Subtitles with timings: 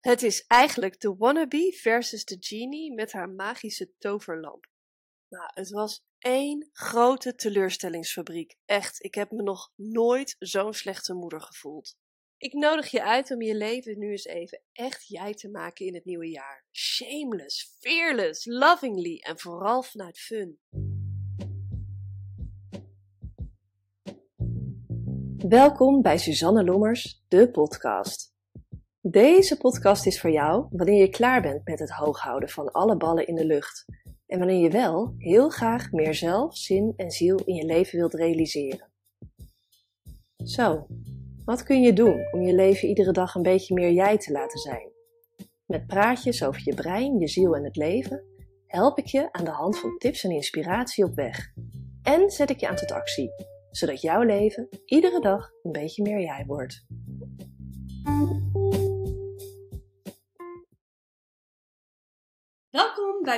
[0.00, 4.66] Het is eigenlijk de wannabe versus de genie met haar magische toverlamp.
[5.28, 8.56] Nou, het was één grote teleurstellingsfabriek.
[8.64, 11.96] Echt, ik heb me nog nooit zo'n slechte moeder gevoeld.
[12.36, 15.94] Ik nodig je uit om je leven nu eens even echt jij te maken in
[15.94, 16.64] het nieuwe jaar.
[16.72, 20.58] Shameless, fearless, lovingly en vooral vanuit fun.
[25.48, 28.29] Welkom bij Suzanne Lommers, de podcast.
[29.02, 33.26] Deze podcast is voor jou wanneer je klaar bent met het hooghouden van alle ballen
[33.26, 33.84] in de lucht
[34.26, 38.14] en wanneer je wel heel graag meer zelf, zin en ziel in je leven wilt
[38.14, 38.90] realiseren.
[40.44, 40.86] Zo,
[41.44, 44.58] wat kun je doen om je leven iedere dag een beetje meer jij te laten
[44.58, 44.88] zijn?
[45.66, 48.24] Met praatjes over je brein, je ziel en het leven
[48.66, 51.52] help ik je aan de hand van tips en inspiratie op weg.
[52.02, 53.30] En zet ik je aan tot actie,
[53.70, 56.86] zodat jouw leven iedere dag een beetje meer jij wordt.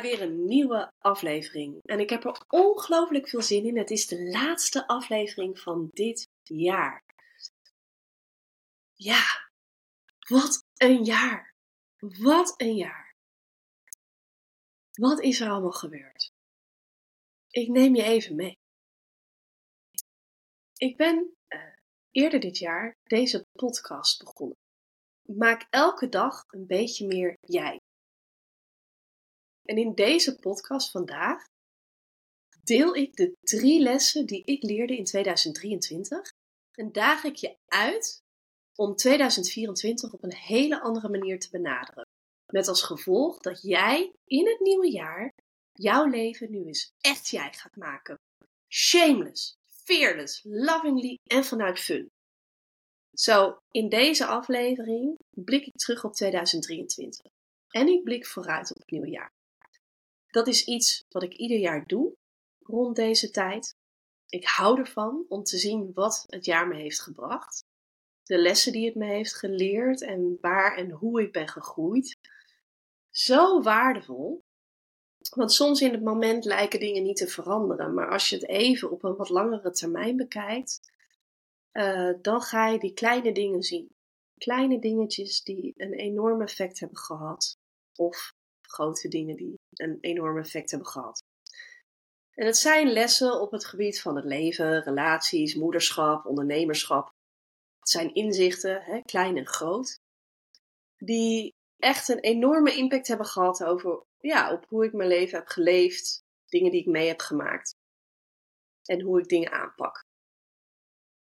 [0.00, 1.80] Weer een nieuwe aflevering.
[1.82, 3.78] En ik heb er ongelooflijk veel zin in.
[3.78, 7.04] Het is de laatste aflevering van dit jaar.
[8.94, 9.50] Ja,
[10.28, 11.54] wat een jaar.
[11.98, 13.14] Wat een jaar.
[14.92, 16.30] Wat is er allemaal gebeurd?
[17.50, 18.58] Ik neem je even mee.
[20.76, 21.60] Ik ben uh,
[22.10, 24.56] eerder dit jaar deze podcast begonnen.
[25.22, 27.80] Maak elke dag een beetje meer jij.
[29.72, 31.44] En in deze podcast vandaag
[32.62, 36.32] deel ik de drie lessen die ik leerde in 2023
[36.72, 38.22] en daag ik je uit
[38.74, 42.06] om 2024 op een hele andere manier te benaderen.
[42.52, 45.32] Met als gevolg dat jij in het nieuwe jaar
[45.72, 48.16] jouw leven nu eens echt jij gaat maken.
[48.68, 52.08] Shameless, fearless, lovingly en vanuit fun.
[53.12, 57.32] Zo, in deze aflevering blik ik terug op 2023
[57.68, 59.30] en ik blik vooruit op het nieuwe jaar.
[60.32, 62.16] Dat is iets wat ik ieder jaar doe
[62.58, 63.76] rond deze tijd.
[64.28, 67.64] Ik hou ervan om te zien wat het jaar me heeft gebracht.
[68.22, 72.18] De lessen die het me heeft geleerd en waar en hoe ik ben gegroeid.
[73.10, 74.44] Zo waardevol.
[75.34, 77.94] Want soms in het moment lijken dingen niet te veranderen.
[77.94, 80.92] Maar als je het even op een wat langere termijn bekijkt,
[81.72, 83.94] uh, dan ga je die kleine dingen zien.
[84.38, 87.56] Kleine dingetjes die een enorm effect hebben gehad.
[87.94, 91.24] Of grote dingen die een enorm effect hebben gehad.
[92.34, 97.14] En het zijn lessen op het gebied van het leven, relaties, moederschap, ondernemerschap.
[97.78, 99.98] Het zijn inzichten, hè, klein en groot,
[100.96, 105.46] die echt een enorme impact hebben gehad over, ja, op hoe ik mijn leven heb
[105.46, 107.74] geleefd, dingen die ik mee heb gemaakt
[108.82, 110.04] en hoe ik dingen aanpak.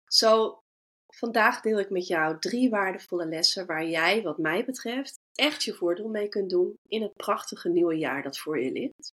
[0.04, 0.62] Zo,
[1.06, 5.74] vandaag deel ik met jou drie waardevolle lessen waar jij, wat mij betreft, echt je
[5.74, 9.12] voordeel mee kunt doen in het prachtige nieuwe jaar dat voor je ligt.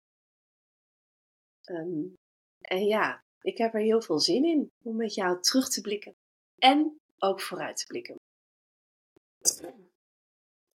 [1.71, 2.15] Um,
[2.61, 6.15] en ja, ik heb er heel veel zin in om met jou terug te blikken
[6.59, 8.17] en ook vooruit te blikken.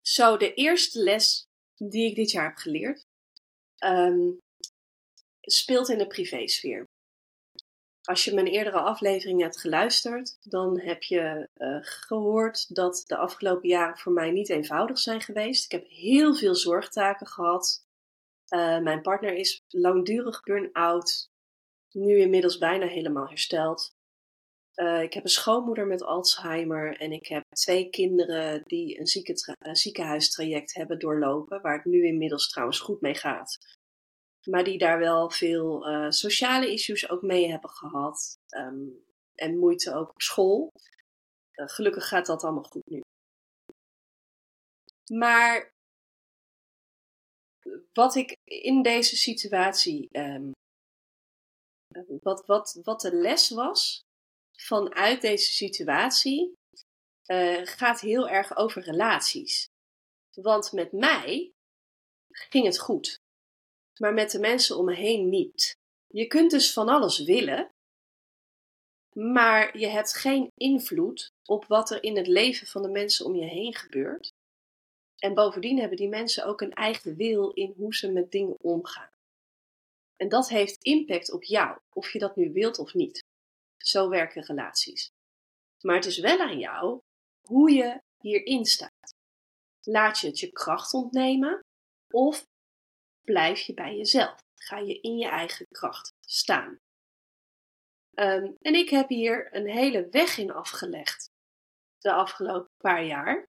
[0.01, 3.05] Zo, de eerste les die ik dit jaar heb geleerd
[3.85, 4.39] um,
[5.41, 6.85] speelt in de privésfeer.
[8.11, 13.69] Als je mijn eerdere aflevering hebt geluisterd, dan heb je uh, gehoord dat de afgelopen
[13.69, 15.65] jaren voor mij niet eenvoudig zijn geweest.
[15.65, 17.87] Ik heb heel veel zorgtaken gehad.
[18.55, 21.31] Uh, mijn partner is langdurig burn-out,
[21.91, 23.95] nu inmiddels bijna helemaal hersteld.
[24.75, 29.57] Uh, ik heb een schoonmoeder met Alzheimer en ik heb twee kinderen die een zieke
[29.73, 33.79] ziekenhuistraject hebben doorlopen, waar het nu inmiddels trouwens goed mee gaat
[34.47, 38.39] maar die daar wel veel uh, sociale issues ook mee hebben gehad.
[38.57, 40.73] Um, en moeite ook op school.
[41.55, 43.01] Uh, gelukkig gaat dat allemaal goed nu.
[45.13, 45.71] Maar
[47.93, 50.53] wat ik in deze situatie, um,
[52.23, 54.01] wat, wat, wat de les was
[54.59, 56.53] vanuit deze situatie,
[57.27, 59.67] uh, gaat heel erg over relaties.
[60.35, 61.53] Want met mij
[62.29, 63.19] ging het goed
[64.01, 65.77] maar met de mensen om me heen niet.
[66.07, 67.71] Je kunt dus van alles willen,
[69.13, 73.35] maar je hebt geen invloed op wat er in het leven van de mensen om
[73.35, 74.33] je heen gebeurt.
[75.19, 79.11] En bovendien hebben die mensen ook een eigen wil in hoe ze met dingen omgaan.
[80.17, 83.25] En dat heeft impact op jou, of je dat nu wilt of niet.
[83.77, 85.11] Zo werken relaties.
[85.81, 87.01] Maar het is wel aan jou
[87.47, 89.15] hoe je hierin staat.
[89.81, 91.65] Laat je het je kracht ontnemen
[92.11, 92.49] of
[93.25, 94.41] blijf je bij jezelf.
[94.55, 96.79] Ga je in je eigen kracht staan.
[98.15, 101.31] Um, en ik heb hier een hele weg in afgelegd
[102.01, 103.49] de afgelopen paar jaar.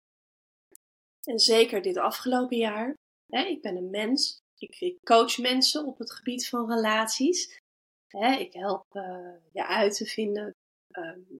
[1.23, 2.97] En zeker dit afgelopen jaar.
[3.27, 4.41] Hè, ik ben een mens.
[4.57, 7.59] Ik, coach mensen op het gebied van relaties.
[8.07, 10.55] Hè, ik help uh, je uit te vinden
[10.91, 11.39] um,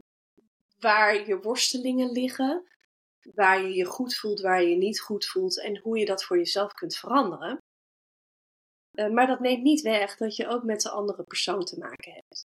[0.80, 2.68] waar je worstelingen liggen.
[3.34, 5.60] Waar je je goed voelt, waar je je niet goed voelt.
[5.60, 7.58] En hoe je dat voor jezelf kunt veranderen.
[8.94, 12.14] Uh, maar dat neemt niet weg dat je ook met de andere persoon te maken
[12.14, 12.48] hebt.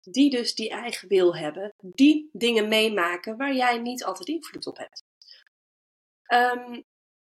[0.00, 1.74] Die dus die eigen wil hebben.
[1.80, 5.04] Die dingen meemaken waar jij niet altijd invloed op hebt.
[6.32, 6.84] Um,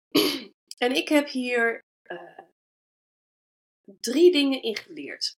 [0.85, 2.39] en ik heb hier uh,
[3.85, 5.39] drie dingen in geleerd.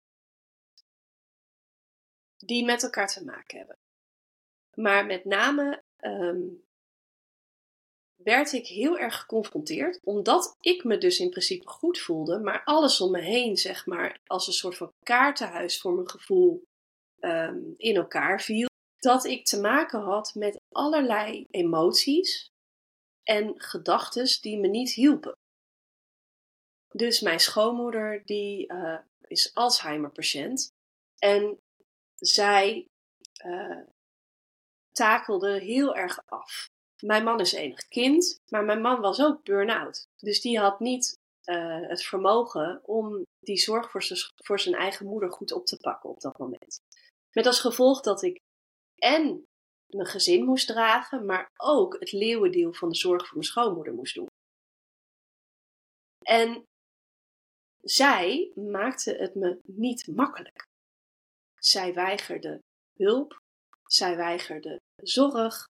[2.37, 3.77] Die met elkaar te maken hebben.
[4.73, 6.63] Maar met name um,
[8.23, 13.01] werd ik heel erg geconfronteerd, omdat ik me dus in principe goed voelde, maar alles
[13.01, 16.63] om me heen, zeg maar, als een soort van kaartenhuis voor mijn gevoel
[17.19, 18.69] um, in elkaar viel.
[18.97, 22.49] Dat ik te maken had met allerlei emoties
[23.23, 25.35] en gedachten die me niet hielpen.
[26.91, 30.69] Dus mijn schoonmoeder die uh, is Alzheimer-patiënt
[31.17, 31.59] en
[32.15, 32.87] zij
[33.45, 33.81] uh,
[34.91, 36.70] takelde heel erg af.
[37.01, 40.07] Mijn man is enig kind, maar mijn man was ook burn-out.
[40.15, 44.05] Dus die had niet uh, het vermogen om die zorg voor,
[44.35, 46.79] voor zijn eigen moeder goed op te pakken op dat moment.
[47.31, 48.39] Met als gevolg dat ik
[48.95, 49.45] en
[49.87, 54.15] mijn gezin moest dragen, maar ook het leeuwendeel van de zorg voor mijn schoonmoeder moest
[54.15, 54.27] doen.
[56.25, 56.63] En
[57.81, 60.67] zij maakte het me niet makkelijk.
[61.59, 62.59] Zij weigerde
[62.97, 63.39] hulp,
[63.85, 65.69] zij weigerde zorg.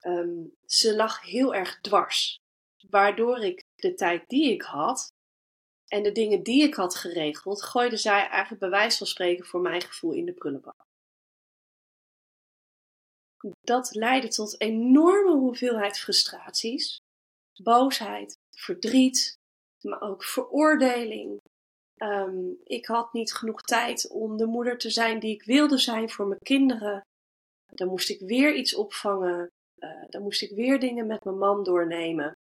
[0.00, 2.36] Um, ze lag heel erg dwars,
[2.88, 5.12] waardoor ik de tijd die ik had
[5.86, 9.60] en de dingen die ik had geregeld, gooide zij eigenlijk bij wijze van spreken voor
[9.60, 10.86] mijn gevoel in de prullenbak.
[13.60, 16.98] Dat leidde tot enorme hoeveelheid frustraties,
[17.62, 19.36] boosheid, verdriet,
[19.80, 21.40] maar ook veroordeling.
[22.02, 26.10] Um, ik had niet genoeg tijd om de moeder te zijn die ik wilde zijn
[26.10, 27.00] voor mijn kinderen.
[27.66, 29.48] Dan moest ik weer iets opvangen.
[29.78, 32.36] Uh, dan moest ik weer dingen met mijn man doornemen.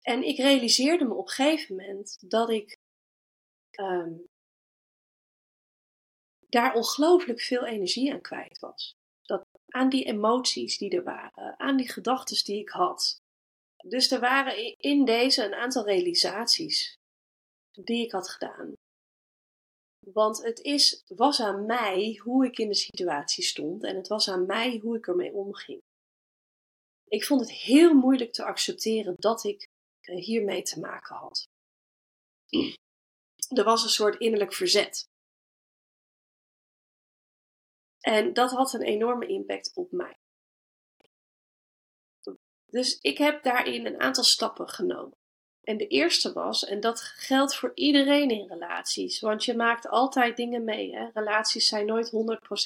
[0.00, 2.76] En ik realiseerde me op een gegeven moment dat ik
[3.80, 4.26] um,
[6.48, 8.94] daar ongelooflijk veel energie aan kwijt was.
[9.22, 13.20] Dat, aan die emoties die er waren, aan die gedachten die ik had.
[13.76, 16.98] Dus er waren in deze een aantal realisaties
[17.72, 18.74] die ik had gedaan.
[20.12, 24.28] Want het is, was aan mij hoe ik in de situatie stond en het was
[24.28, 25.82] aan mij hoe ik ermee omging.
[27.04, 29.68] Ik vond het heel moeilijk te accepteren dat ik
[30.00, 31.48] eh, hiermee te maken had.
[33.56, 35.08] Er was een soort innerlijk verzet.
[38.00, 40.16] En dat had een enorme impact op mij.
[42.66, 45.16] Dus ik heb daarin een aantal stappen genomen.
[45.66, 50.36] En de eerste was, en dat geldt voor iedereen in relaties, want je maakt altijd
[50.36, 50.96] dingen mee.
[50.96, 51.08] Hè?
[51.12, 52.10] Relaties zijn nooit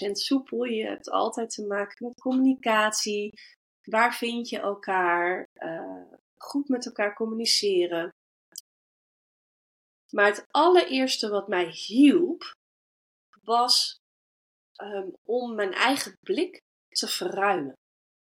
[0.08, 0.64] 100% soepel.
[0.64, 3.32] Je hebt altijd te maken met communicatie.
[3.82, 5.46] Waar vind je elkaar?
[5.54, 6.02] Uh,
[6.36, 8.14] goed met elkaar communiceren.
[10.10, 12.54] Maar het allereerste wat mij hielp,
[13.42, 13.98] was
[14.82, 17.72] um, om mijn eigen blik te verruimen.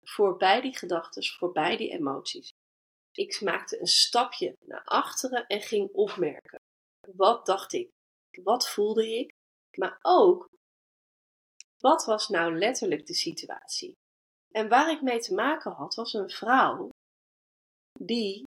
[0.01, 2.51] Voorbij die gedachten, voorbij die emoties.
[3.17, 6.59] Ik maakte een stapje naar achteren en ging opmerken.
[7.15, 7.89] Wat dacht ik?
[8.43, 9.29] Wat voelde ik?
[9.77, 10.47] Maar ook,
[11.77, 13.93] wat was nou letterlijk de situatie?
[14.51, 16.89] En waar ik mee te maken had, was een vrouw
[17.99, 18.43] die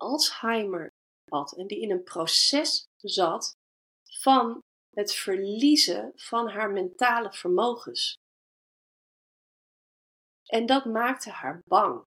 [0.00, 0.90] Alzheimer
[1.30, 3.52] had en die in een proces zat
[4.20, 4.60] van
[4.96, 8.14] het verliezen van haar mentale vermogens.
[10.44, 12.04] En dat maakte haar bang.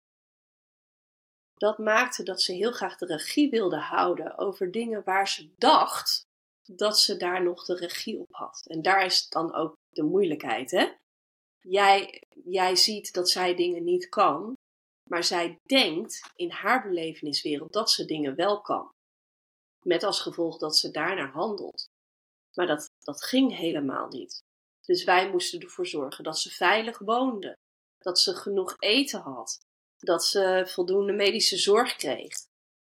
[1.63, 6.27] Dat maakte dat ze heel graag de regie wilde houden over dingen waar ze dacht
[6.63, 8.65] dat ze daar nog de regie op had.
[8.67, 10.93] En daar is dan ook de moeilijkheid, hè?
[11.61, 14.57] Jij, jij ziet dat zij dingen niet kan,
[15.09, 18.91] maar zij denkt in haar beleveniswereld dat ze dingen wel kan.
[19.83, 21.89] Met als gevolg dat ze daarnaar handelt.
[22.55, 24.41] Maar dat, dat ging helemaal niet.
[24.81, 27.57] Dus wij moesten ervoor zorgen dat ze veilig woonde.
[27.99, 29.61] Dat ze genoeg eten had.
[30.03, 32.35] Dat ze voldoende medische zorg kreeg.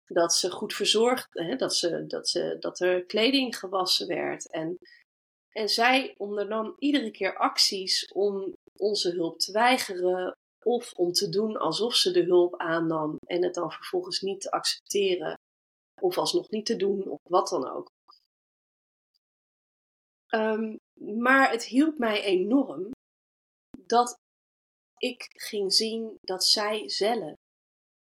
[0.07, 4.50] Dat ze goed verzorgd, hè, dat, ze, dat, ze, dat er kleding gewassen werd.
[4.50, 4.76] En,
[5.49, 11.57] en zij ondernam iedere keer acties om onze hulp te weigeren of om te doen
[11.57, 15.35] alsof ze de hulp aannam en het dan vervolgens niet te accepteren.
[16.00, 17.91] Of alsnog niet te doen, of wat dan ook.
[20.35, 22.91] Um, maar het hielp mij enorm
[23.87, 24.19] dat
[25.02, 27.35] ik ging zien dat zij zelf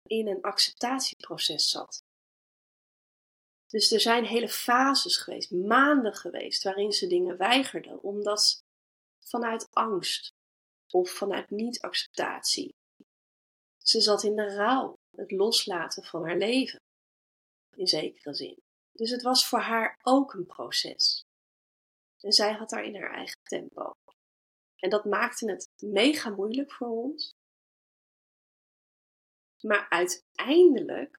[0.02, 2.02] in een acceptatieproces zat.
[3.66, 8.62] Dus er zijn hele fases geweest, maanden geweest, waarin ze dingen weigerde, omdat
[9.24, 10.32] vanuit angst
[10.92, 12.74] of vanuit niet-acceptatie.
[13.82, 16.80] Ze zat in de rouw, het loslaten van haar leven,
[17.76, 18.56] in zekere zin.
[18.92, 21.22] Dus het was voor haar ook een proces.
[22.20, 23.92] En zij had daar in haar eigen tempo.
[24.80, 27.34] En dat maakte het mega moeilijk voor ons.
[29.60, 31.18] Maar uiteindelijk,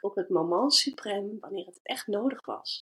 [0.00, 2.82] op het moment suprême, wanneer het echt nodig was,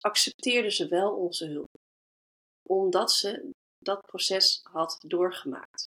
[0.00, 1.80] accepteerde ze wel onze hulp.
[2.62, 5.88] Omdat ze dat proces had doorgemaakt.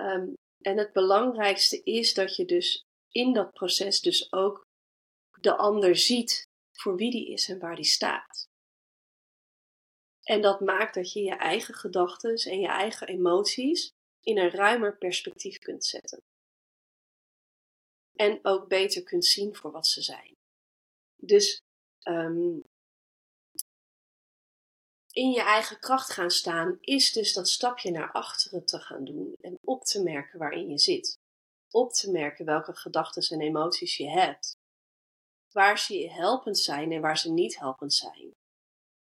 [0.00, 4.66] Um, en het belangrijkste is dat je dus in dat proces dus ook
[5.40, 6.42] de ander ziet
[6.72, 8.48] voor wie die is en waar die staat.
[10.30, 14.96] En dat maakt dat je je eigen gedachten en je eigen emoties in een ruimer
[14.96, 16.22] perspectief kunt zetten.
[18.14, 20.36] En ook beter kunt zien voor wat ze zijn.
[21.16, 21.62] Dus
[22.08, 22.62] um,
[25.12, 29.34] in je eigen kracht gaan staan is dus dat stapje naar achteren te gaan doen
[29.40, 31.18] en op te merken waarin je zit.
[31.70, 34.56] Op te merken welke gedachten en emoties je hebt.
[35.52, 38.34] Waar ze je helpend zijn en waar ze niet helpend zijn.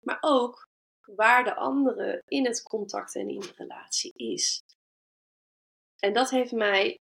[0.04, 0.68] Maar ook
[1.14, 4.60] waar de andere in het contact en in de relatie is.
[5.98, 6.98] En dat heeft mij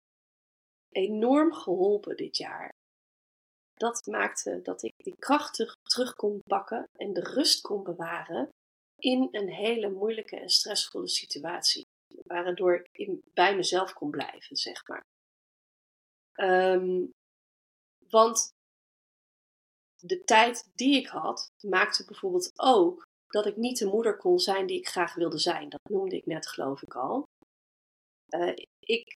[0.91, 2.73] enorm geholpen dit jaar.
[3.75, 8.49] Dat maakte dat ik die kracht terug, kon pakken en de rust kon bewaren
[8.97, 11.85] in een hele moeilijke en stressvolle situatie.
[12.23, 15.05] Waardoor ik bij mezelf kon blijven, zeg maar.
[16.35, 17.11] Um,
[18.09, 18.49] want
[19.97, 24.67] de tijd die ik had, maakte bijvoorbeeld ook dat ik niet de moeder kon zijn
[24.67, 25.69] die ik graag wilde zijn.
[25.69, 27.25] Dat noemde ik net, geloof ik al.
[28.29, 29.17] Uh, ik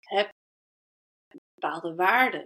[0.00, 0.28] heb
[1.54, 2.44] bepaalde waarden,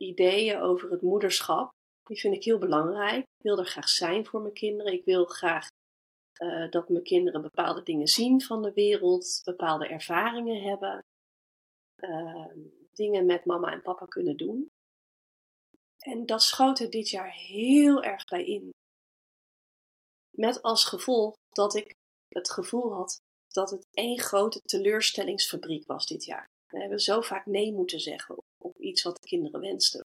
[0.00, 1.70] ideeën over het moederschap.
[2.02, 3.18] Die vind ik heel belangrijk.
[3.18, 4.92] Ik wil er graag zijn voor mijn kinderen.
[4.92, 5.68] Ik wil graag
[6.42, 11.04] uh, dat mijn kinderen bepaalde dingen zien van de wereld, bepaalde ervaringen hebben,
[12.04, 12.46] uh,
[12.92, 14.68] dingen met mama en papa kunnen doen.
[15.98, 18.70] En dat schoot er dit jaar heel erg bij in.
[20.36, 21.94] Met als gevolg dat ik
[22.28, 26.48] het gevoel had dat het één grote teleurstellingsfabriek was dit jaar.
[26.66, 30.04] We hebben zo vaak nee moeten zeggen op iets wat de kinderen wensten.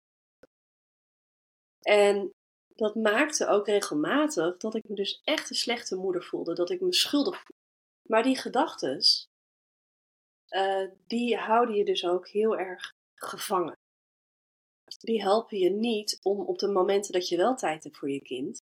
[1.81, 2.33] En
[2.75, 6.81] dat maakte ook regelmatig dat ik me dus echt een slechte moeder voelde, dat ik
[6.81, 7.63] me schuldig voelde.
[8.09, 9.05] Maar die gedachten,
[10.49, 13.79] uh, die houden je dus ook heel erg gevangen.
[15.01, 18.23] Die helpen je niet om op de momenten dat je wel tijd hebt voor je
[18.23, 18.63] kind,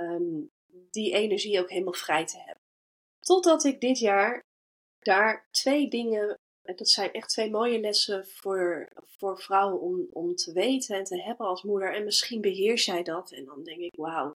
[0.00, 0.50] um,
[0.90, 2.64] die energie ook helemaal vrij te hebben.
[3.20, 4.44] Totdat ik dit jaar
[4.98, 6.38] daar twee dingen
[6.74, 11.22] dat zijn echt twee mooie lessen voor, voor vrouwen om, om te weten en te
[11.22, 11.94] hebben als moeder.
[11.94, 13.32] En misschien beheers jij dat.
[13.32, 14.32] En dan denk ik, wauw,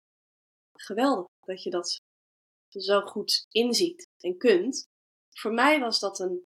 [0.74, 2.02] geweldig dat je dat
[2.70, 4.88] zo goed inziet en kunt.
[5.30, 6.46] Voor mij was dat een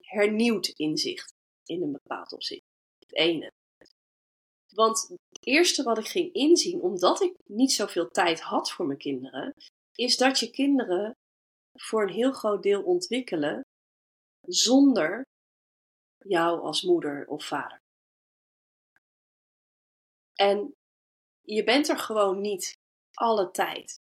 [0.00, 1.32] hernieuwd inzicht
[1.64, 2.64] in een bepaald opzicht.
[2.98, 3.52] Het ene.
[4.74, 8.98] Want het eerste wat ik ging inzien, omdat ik niet zoveel tijd had voor mijn
[8.98, 9.54] kinderen,
[9.94, 11.16] is dat je kinderen
[11.72, 13.64] voor een heel groot deel ontwikkelen
[14.40, 15.22] zonder
[16.18, 17.82] jou als moeder of vader.
[20.34, 20.74] En
[21.40, 22.78] je bent er gewoon niet
[23.12, 24.00] alle tijd.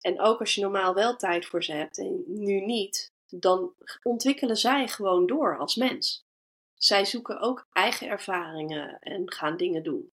[0.00, 4.56] En ook als je normaal wel tijd voor ze hebt en nu niet, dan ontwikkelen
[4.56, 6.25] zij gewoon door als mens.
[6.76, 10.10] Zij zoeken ook eigen ervaringen en gaan dingen doen.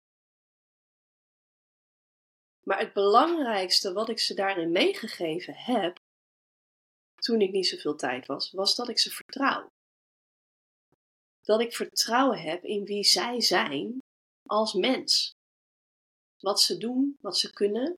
[2.63, 5.99] Maar het belangrijkste wat ik ze daarin meegegeven heb,
[7.15, 9.71] toen ik niet zoveel tijd was, was dat ik ze vertrouw.
[11.41, 13.99] Dat ik vertrouwen heb in wie zij zijn
[14.45, 15.31] als mens.
[16.39, 17.97] Wat ze doen, wat ze kunnen.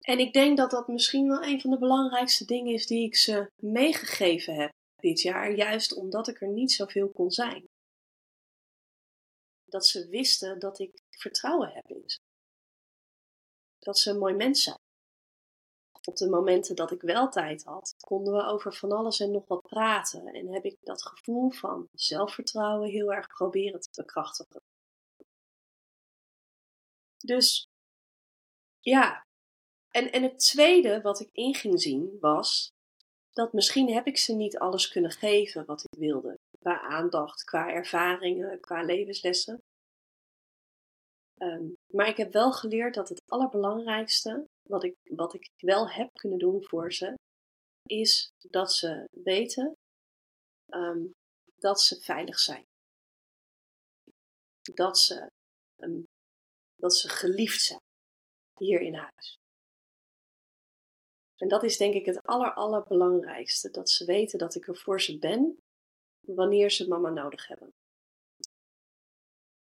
[0.00, 3.16] En ik denk dat dat misschien wel een van de belangrijkste dingen is die ik
[3.16, 7.68] ze meegegeven heb dit jaar, juist omdat ik er niet zoveel kon zijn.
[9.64, 12.18] Dat ze wisten dat ik vertrouwen heb in ze.
[13.78, 14.80] Dat ze een mooi mens zijn
[16.06, 19.46] op de momenten dat ik wel tijd had, konden we over van alles en nog
[19.46, 20.26] wat praten.
[20.26, 24.62] En heb ik dat gevoel van zelfvertrouwen heel erg proberen te bekrachtigen.
[27.16, 27.66] Dus
[28.80, 29.26] ja.
[29.90, 32.71] En, en het tweede wat ik in ging zien was
[33.32, 36.38] dat misschien heb ik ze niet alles kunnen geven wat ik wilde.
[36.58, 39.58] Qua aandacht, qua ervaringen, qua levenslessen.
[41.42, 46.08] Um, maar ik heb wel geleerd dat het allerbelangrijkste wat ik, wat ik wel heb
[46.12, 47.14] kunnen doen voor ze,
[47.82, 49.72] is dat ze weten
[50.66, 51.06] ehm,
[51.56, 52.64] dat ze veilig zijn.
[54.74, 55.30] Dat ze,
[55.82, 56.04] um,
[56.76, 57.80] dat ze geliefd zijn
[58.58, 59.36] hier in huis.
[61.42, 63.70] En dat is denk ik het aller, allerbelangrijkste.
[63.70, 65.58] Dat ze weten dat ik er voor ze ben
[66.20, 67.74] wanneer ze mama nodig hebben.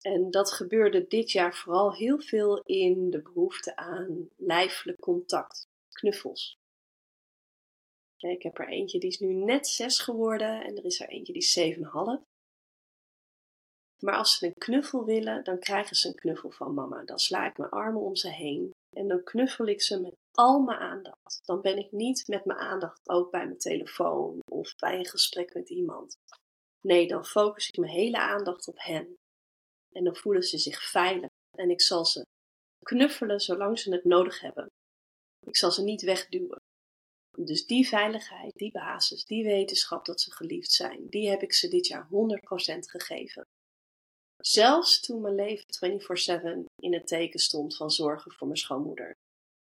[0.01, 6.57] En dat gebeurde dit jaar vooral heel veel in de behoefte aan lijfelijk contact, knuffels.
[8.17, 11.33] ik heb er eentje die is nu net zes geworden en er is er eentje
[11.33, 12.21] die is zeven half.
[13.99, 17.03] Maar als ze een knuffel willen, dan krijgen ze een knuffel van mama.
[17.03, 20.59] Dan sla ik mijn armen om ze heen en dan knuffel ik ze met al
[20.59, 21.41] mijn aandacht.
[21.45, 25.53] Dan ben ik niet met mijn aandacht ook bij mijn telefoon of bij een gesprek
[25.53, 26.17] met iemand.
[26.81, 29.17] Nee, dan focus ik mijn hele aandacht op hen.
[29.91, 31.29] En dan voelen ze zich veilig.
[31.57, 32.25] En ik zal ze
[32.83, 34.67] knuffelen zolang ze het nodig hebben.
[35.39, 36.61] Ik zal ze niet wegduwen.
[37.37, 41.67] Dus die veiligheid, die basis, die wetenschap dat ze geliefd zijn, die heb ik ze
[41.67, 42.09] dit jaar 100%
[42.79, 43.45] gegeven.
[44.47, 49.15] Zelfs toen mijn leven 24/7 in het teken stond van zorgen voor mijn schoonmoeder.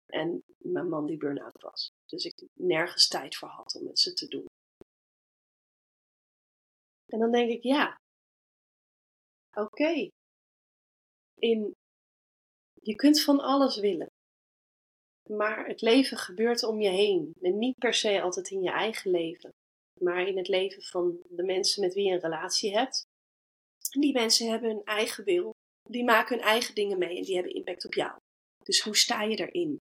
[0.06, 1.90] En mijn man die burn-out was.
[2.06, 4.44] Dus ik nergens tijd voor had om met ze te doen.
[7.06, 7.96] En dan denk ik, ja,
[9.52, 10.08] oké.
[11.34, 11.74] In,
[12.82, 14.10] je kunt van alles willen.
[15.28, 17.32] Maar het leven gebeurt om je heen.
[17.40, 19.50] En niet per se altijd in je eigen leven.
[20.00, 23.08] Maar in het leven van de mensen met wie je een relatie hebt.
[23.90, 25.54] Die mensen hebben hun eigen wil.
[25.82, 28.18] Die maken hun eigen dingen mee en die hebben impact op jou.
[28.62, 29.80] Dus hoe sta je erin?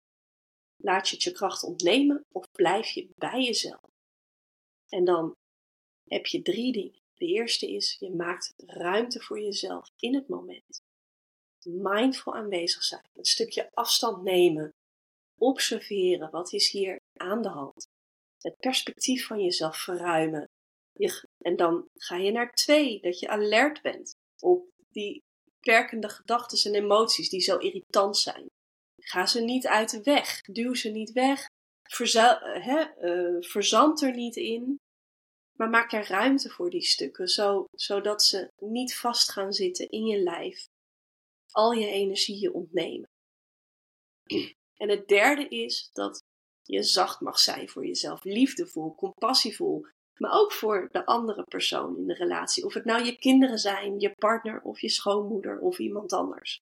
[0.76, 3.90] Laat je het je kracht ontnemen of blijf je bij jezelf?
[4.88, 5.34] En dan
[6.04, 7.00] heb je drie dingen.
[7.14, 10.82] De eerste is, je maakt ruimte voor jezelf in het moment.
[11.64, 14.74] Mindful aanwezig zijn, een stukje afstand nemen,
[15.38, 17.86] observeren, wat is hier aan de hand.
[18.38, 20.48] Het perspectief van jezelf verruimen.
[20.99, 25.23] Je, en dan ga je naar twee, dat je alert bent op die
[25.61, 28.47] werkende gedachten en emoties die zo irritant zijn.
[29.00, 31.47] Ga ze niet uit de weg, duw ze niet weg,
[31.82, 32.56] verza
[33.00, 34.80] uh, verzand er niet in.
[35.56, 40.06] Maar maak er ruimte voor die stukken, zo, zodat ze niet vast gaan zitten in
[40.06, 40.67] je lijf.
[41.50, 43.08] Al je energieën ontnemen.
[44.78, 46.23] En het derde is dat
[46.63, 49.87] je zacht mag zijn voor jezelf, liefdevol, compassievol,
[50.19, 52.65] maar ook voor de andere persoon in de relatie.
[52.65, 56.59] Of het nou je kinderen zijn, je partner of je schoonmoeder of iemand anders.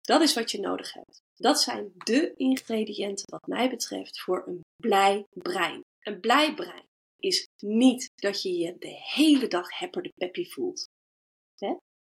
[0.00, 1.20] Dat is wat je nodig hebt.
[1.34, 5.80] Dat zijn de ingrediënten, wat mij betreft, voor een blij brein.
[6.00, 6.84] Een blij brein
[7.16, 10.86] is niet dat je je de hele dag hepper de peppy voelt.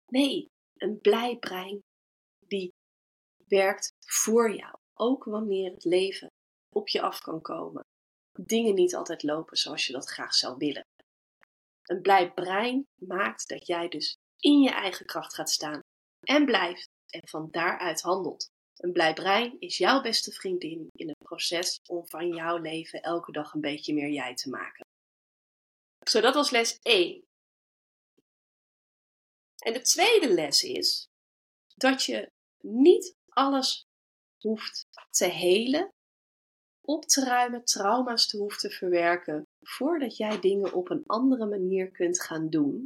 [0.08, 1.80] Nee, een blij brein
[2.48, 2.72] die
[3.48, 4.76] werkt voor jou.
[4.94, 6.28] Ook wanneer het leven
[6.70, 7.84] op je af kan komen.
[8.42, 10.86] Dingen niet altijd lopen zoals je dat graag zou willen.
[11.82, 15.80] Een blij brein maakt dat jij dus in je eigen kracht gaat staan
[16.20, 18.50] en blijft en van daaruit handelt.
[18.76, 23.32] Een blij brein is jouw beste vriendin in het proces om van jouw leven elke
[23.32, 24.86] dag een beetje meer jij te maken.
[26.10, 27.24] Zo, dat was les 1.
[29.58, 31.08] En de tweede les is
[31.76, 33.86] dat je niet alles
[34.38, 35.94] hoeft te helen,
[36.86, 41.92] op te ruimen, trauma's te hoeft te verwerken, voordat jij dingen op een andere manier
[41.92, 42.86] kunt gaan doen,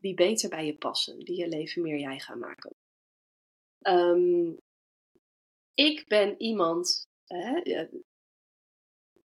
[0.00, 2.70] die beter bij je passen, die je leven meer jij gaan maken.
[3.86, 4.56] Um,
[5.74, 7.60] ik ben iemand, hè,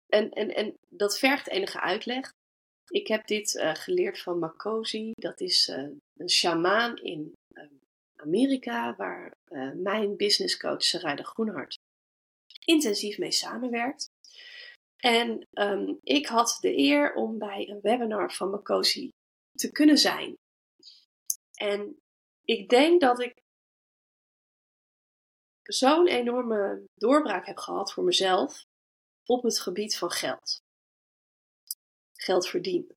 [0.06, 2.30] en, en, en dat vergt enige uitleg.
[2.88, 7.32] Ik heb dit uh, geleerd van Makosi, dat is uh, een shamaan in
[8.16, 9.32] Amerika, waar
[9.74, 11.78] mijn businesscoach Sarayda Groenhart
[12.68, 14.10] intensief mee samenwerkt.
[14.96, 19.10] En um, ik had de eer om bij een webinar van Makosi
[19.52, 20.36] te kunnen zijn.
[21.54, 22.00] En
[22.44, 23.34] ik denk dat ik
[25.62, 28.64] zo'n enorme doorbraak heb gehad voor mezelf
[29.24, 30.60] op het gebied van geld.
[32.12, 32.96] Geld verdienen.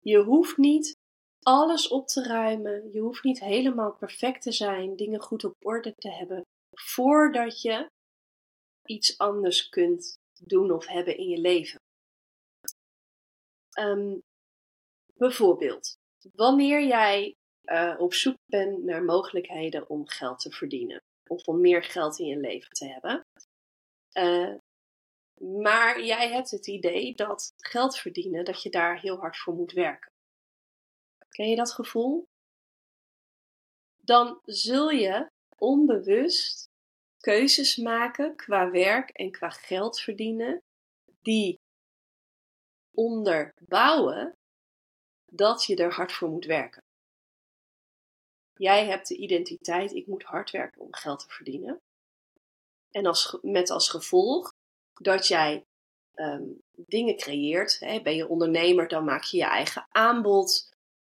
[0.00, 0.96] Je hoeft niet
[1.42, 2.92] alles op te ruimen.
[2.92, 6.44] Je hoeft niet helemaal perfect te zijn, dingen goed op orde te hebben,
[6.84, 7.90] voordat je
[8.84, 11.78] iets anders kunt doen of hebben in je leven.
[13.78, 14.22] Um,
[15.14, 15.96] bijvoorbeeld,
[16.32, 21.02] wanneer jij uh, op zoek bent naar mogelijkheden om geld te verdienen.
[21.26, 23.26] Of om meer geld in je leven te hebben.
[24.12, 24.56] Uh,
[25.60, 29.72] maar jij hebt het idee dat geld verdienen, dat je daar heel hard voor moet
[29.72, 30.12] werken.
[31.28, 32.24] Ken je dat gevoel?
[33.96, 36.69] Dan zul je onbewust
[37.20, 40.62] keuzes maken qua werk en qua geld verdienen
[41.22, 41.60] die
[42.94, 44.36] onderbouwen
[45.26, 46.82] dat je er hard voor moet werken.
[48.54, 51.80] Jij hebt de identiteit, ik moet hard werken om geld te verdienen.
[52.90, 54.52] En als, met als gevolg
[54.94, 55.64] dat jij
[56.14, 57.78] ehm, dingen creëert.
[57.78, 58.02] Hè.
[58.02, 60.68] Ben je ondernemer, dan maak je je eigen aanbod.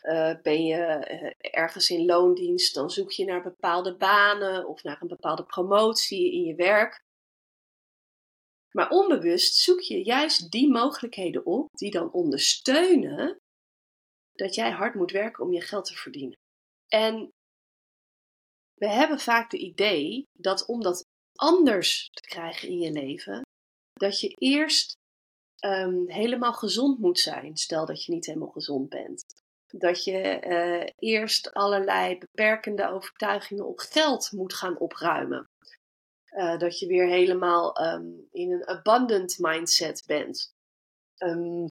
[0.06, 5.02] Uh, ben je uh, ergens in loondienst, dan zoek je naar bepaalde banen of naar
[5.02, 7.04] een bepaalde promotie in je werk.
[8.72, 13.38] Maar onbewust zoek je juist die mogelijkheden op die dan ondersteunen
[14.34, 16.38] dat jij hard moet werken om je geld te verdienen.
[16.88, 17.30] En
[18.74, 21.04] we hebben vaak de idee dat om dat
[21.36, 23.41] anders te krijgen in je leven,
[23.94, 24.94] dat je eerst
[25.65, 27.58] um, helemaal gezond moet zijn.
[27.58, 29.24] Stel dat je niet helemaal gezond bent.
[29.67, 35.49] Dat je uh, eerst allerlei beperkende overtuigingen op geld moet gaan opruimen.
[36.32, 40.54] Uh, dat je weer helemaal um, in een abundant mindset bent.
[41.17, 41.67] Um,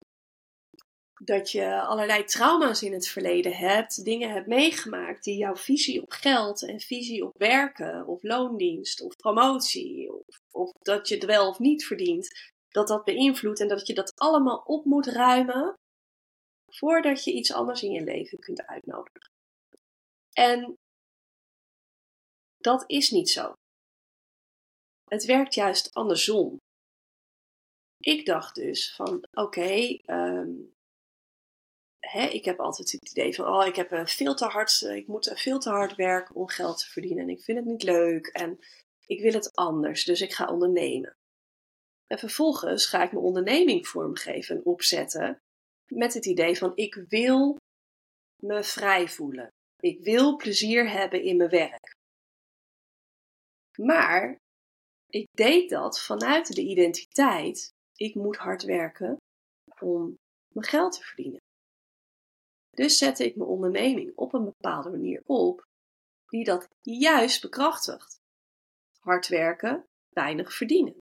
[1.24, 6.12] dat je allerlei trauma's in het verleden hebt, dingen hebt meegemaakt die jouw visie op
[6.12, 11.48] geld en visie op werken of loondienst of promotie of, of dat je het wel
[11.48, 15.78] of niet verdient, dat dat beïnvloedt en dat je dat allemaal op moet ruimen
[16.76, 19.30] voordat je iets anders in je leven kunt uitnodigen.
[20.32, 20.78] En
[22.56, 23.52] dat is niet zo.
[25.04, 26.60] Het werkt juist andersom.
[27.98, 30.52] Ik dacht dus van oké, okay, ehm,
[32.30, 35.58] ik heb altijd het idee van oh, ik heb veel te hard, ik moet veel
[35.58, 38.58] te hard werken om geld te verdienen en ik vind het niet leuk en
[39.06, 41.16] ik wil het anders, dus ik ga ondernemen.
[42.06, 45.42] En vervolgens ga ik mijn onderneming vormgeven en opzetten
[45.86, 47.56] met het idee van ik wil
[48.42, 49.48] me vrij voelen.
[49.76, 51.96] Ik wil plezier hebben in mijn werk.
[53.78, 54.36] Maar
[55.06, 57.72] ik deed dat vanuit de identiteit.
[57.94, 59.16] Ik moet hard werken
[59.80, 60.14] om
[60.54, 61.40] mijn geld te verdienen.
[62.70, 65.64] Dus zette ik mijn onderneming op een bepaalde manier op
[66.26, 68.20] die dat juist bekrachtigt.
[68.98, 70.96] Hard werken, weinig verdienen.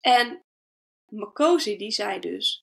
[0.00, 0.42] En
[1.12, 2.61] Makosi die zei dus,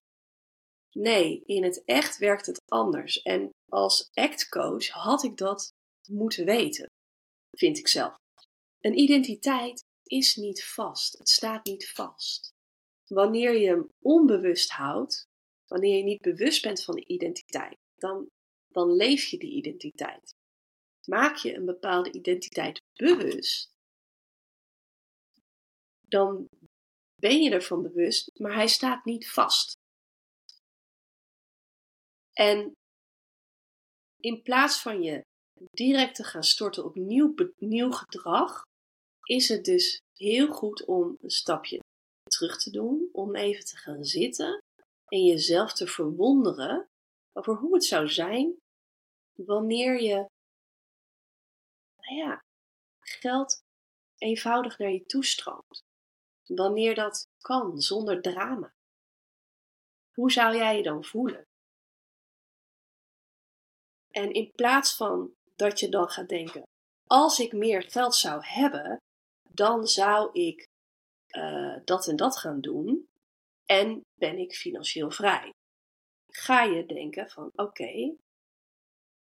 [0.91, 3.21] nee, in het echt werkt het anders.
[3.21, 5.71] En als actcoach had ik dat
[6.09, 6.89] moeten weten,
[7.57, 8.15] vind ik zelf.
[8.79, 12.49] Een identiteit is niet vast, het staat niet vast.
[13.07, 15.23] Wanneer je hem onbewust houdt,
[15.67, 18.27] wanneer je niet bewust bent van de identiteit, dan,
[18.67, 20.33] dan leef je die identiteit.
[21.05, 23.69] Maak je een bepaalde identiteit bewust,
[26.07, 26.47] dan
[27.15, 29.77] ben je ervan bewust, maar hij staat niet vast.
[32.39, 32.73] En
[34.19, 35.21] in plaats van je
[35.71, 38.61] direct te gaan storten op nieuw, nieuw gedrag,
[39.23, 41.79] is het dus heel goed om een stapje
[42.23, 44.59] terug te doen, om even te gaan zitten
[45.05, 46.87] en jezelf te verwonderen
[47.33, 48.57] over hoe het zou zijn
[49.33, 50.25] wanneer je,
[51.95, 52.39] nou ja,
[52.99, 53.59] geld
[54.17, 55.81] eenvoudig naar je toestroomt
[56.45, 58.73] wanneer dat kan zonder drama?
[60.13, 61.48] Hoe zou jij je dan voelen?
[64.11, 66.63] En in plaats van dat je dan gaat denken:
[67.07, 68.97] als ik meer geld zou hebben,
[69.49, 70.67] dan zou ik
[71.37, 73.07] uh, dat en dat gaan doen
[73.65, 75.51] en ben ik financieel vrij.
[76.27, 78.15] Ga je denken van oké,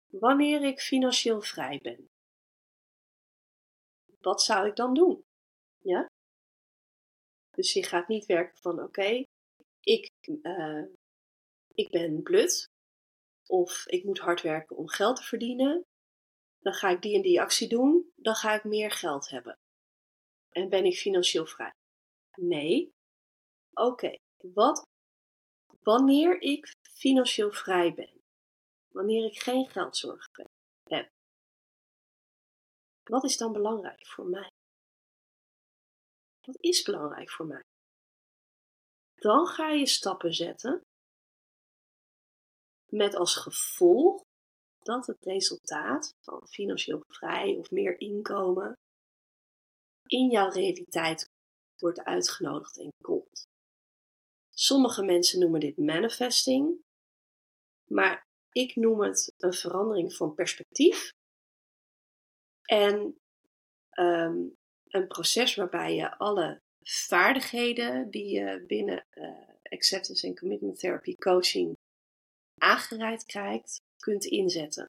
[0.08, 2.08] wanneer ik financieel vrij ben,
[4.20, 5.24] wat zou ik dan doen?
[5.84, 6.06] Ja?
[7.50, 9.24] Dus je gaat niet werken van oké,
[9.80, 10.10] ik,
[10.42, 10.84] uh,
[11.74, 12.70] ik ben blut
[13.52, 15.86] of ik moet hard werken om geld te verdienen.
[16.60, 19.58] Dan ga ik die en die actie doen, dan ga ik meer geld hebben.
[20.50, 21.72] En ben ik financieel vrij?
[22.36, 22.92] Nee.
[23.74, 24.16] Oké,
[24.54, 24.84] wat
[25.82, 28.22] wanneer ik financieel vrij ben,
[28.94, 30.50] wanneer ik geen geldzorgen
[30.84, 31.10] heb,
[33.04, 34.50] wat is dan belangrijk voor mij?
[36.42, 37.62] Wat is belangrijk voor mij?
[39.16, 40.82] Dan ga je stappen zetten
[42.92, 44.24] met als gevolg
[44.82, 48.78] dat het resultaat van financieel vrij of meer inkomen
[50.06, 51.30] in jouw realiteit
[51.78, 53.48] wordt uitgenodigd en komt.
[54.50, 56.82] Sommige mensen noemen dit manifesting,
[57.90, 61.12] maar ik noem het een verandering van perspectief.
[62.62, 63.18] En
[64.00, 64.56] um,
[64.88, 71.78] een proces waarbij je alle vaardigheden die je binnen uh, Acceptance and Commitment Therapy coaching
[72.62, 74.86] aangereikt krijgt, kunt inzetten.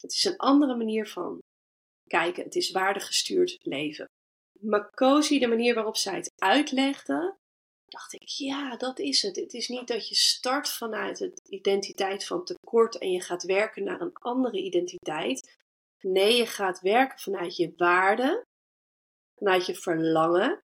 [0.00, 1.38] Het is een andere manier van
[2.06, 2.44] kijken.
[2.44, 4.06] Het is waardegestuurd leven.
[4.60, 7.36] Makosi, de manier waarop zij het uitlegde,
[7.86, 9.36] dacht ik, ja, dat is het.
[9.36, 13.84] Het is niet dat je start vanuit de identiteit van tekort en je gaat werken
[13.84, 15.56] naar een andere identiteit.
[16.00, 18.44] Nee, je gaat werken vanuit je waarde,
[19.36, 20.60] vanuit je verlangen.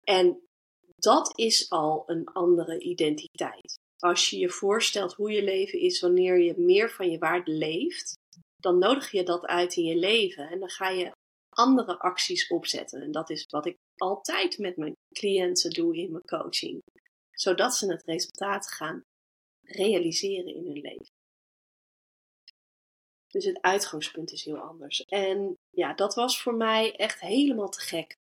[0.00, 0.48] En
[0.96, 3.79] dat is al een andere identiteit.
[4.00, 8.18] Als je je voorstelt hoe je leven is wanneer je meer van je waarde leeft,
[8.56, 11.12] dan nodig je dat uit in je leven en dan ga je
[11.48, 13.02] andere acties opzetten.
[13.02, 16.82] En dat is wat ik altijd met mijn cliënten doe in mijn coaching,
[17.30, 19.02] zodat ze het resultaat gaan
[19.62, 21.18] realiseren in hun leven.
[23.26, 25.04] Dus het uitgangspunt is heel anders.
[25.04, 28.16] En ja, dat was voor mij echt helemaal te gek.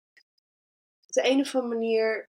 [1.06, 2.28] Op de een of andere manier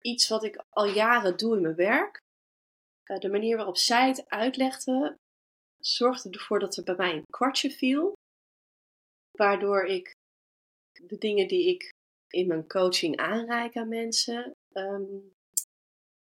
[0.00, 2.20] iets wat ik al jaren doe in mijn werk.
[3.10, 5.16] Eh, de manier waarop zij het uitlegde,
[5.78, 8.12] zorgde ervoor dat er bij mij een kwartje viel.
[9.30, 10.12] Waardoor ik
[10.92, 11.92] de dingen die ik
[12.28, 15.18] in mijn coaching aanreik aan mensen, ehm,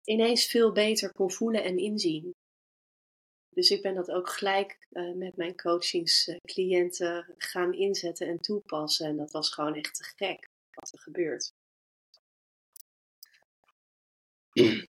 [0.04, 2.32] ineens veel beter kon voelen en inzien.
[3.54, 9.06] Dus ik ben dat ook gelijk uh, met mijn coachingscliënten gaan inzetten en toepassen.
[9.06, 11.50] En dat was gewoon echt te gek wat er gebeurt.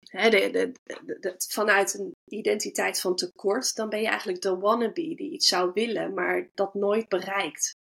[1.48, 6.14] vanuit een identiteit van tekort, dan ben je eigenlijk de wannabe die iets zou willen,
[6.14, 7.76] maar dat nooit bereikt.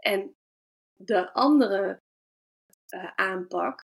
[0.00, 0.34] En
[0.92, 2.00] de andere
[2.94, 3.84] uh, aanpak,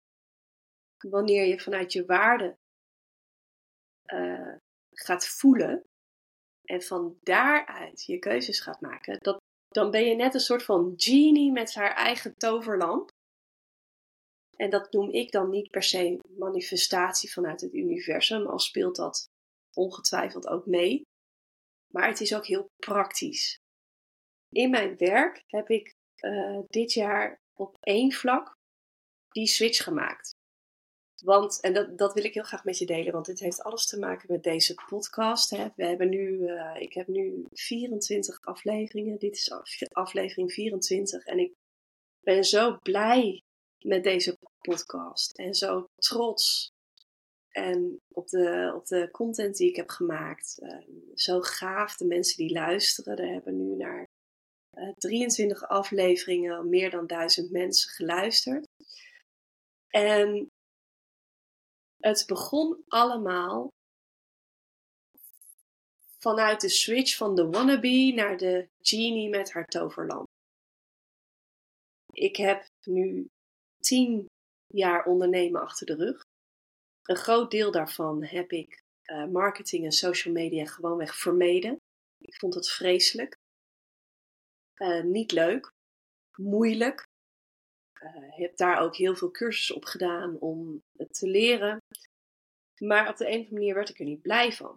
[0.97, 2.57] wanneer je vanuit je waarde
[4.13, 4.55] uh,
[4.91, 5.83] gaat voelen
[6.63, 10.93] en van daaruit je keuzes gaat maken, dat, dan ben je net een soort van
[10.95, 13.09] genie met haar eigen toverlamp.
[14.55, 19.29] En dat noem ik dan niet per se manifestatie vanuit het universum, al speelt dat
[19.73, 21.01] ongetwijfeld ook mee.
[21.91, 23.59] Maar het is ook heel praktisch.
[24.49, 28.53] In mijn werk heb ik uh, dit jaar op één vlak
[29.29, 30.35] die switch gemaakt.
[31.23, 33.85] Want, en dat, dat wil ik heel graag met je delen, want dit heeft alles
[33.85, 35.49] te maken met deze podcast.
[35.49, 35.67] Hè.
[35.75, 39.19] We hebben nu, uh, ik heb nu 24 afleveringen.
[39.19, 39.51] Dit is
[39.91, 41.25] aflevering 24.
[41.25, 41.53] En ik
[42.19, 43.43] ben zo blij
[43.85, 45.37] met deze podcast.
[45.37, 46.73] En zo trots.
[47.49, 50.57] En op de, op de content die ik heb gemaakt.
[50.59, 53.17] Uh, zo gaaf de mensen die luisteren.
[53.17, 54.07] Er hebben nu naar
[54.97, 58.65] 23 eh, afleveringen meer dan duizend mensen geluisterd.
[59.87, 60.49] En
[61.97, 63.69] het begon allemaal
[66.17, 70.27] vanuit de switch van de wannabe naar de genie met haar toverlamp.
[72.13, 73.29] Ik heb nu
[73.85, 74.25] tien
[74.73, 76.21] jaar ondernemen achter de rug.
[77.01, 81.77] Een groot deel daarvan heb ik uh, marketing en social media gewoonweg vermeden.
[82.17, 83.35] Ik vond het vreselijk.
[84.81, 85.71] Uh, niet leuk,
[86.37, 87.03] moeilijk.
[88.01, 91.77] Uh, heb daar ook heel veel cursussen op gedaan om het te leren.
[92.83, 94.75] Maar op de een of andere manier werd ik er niet blij van.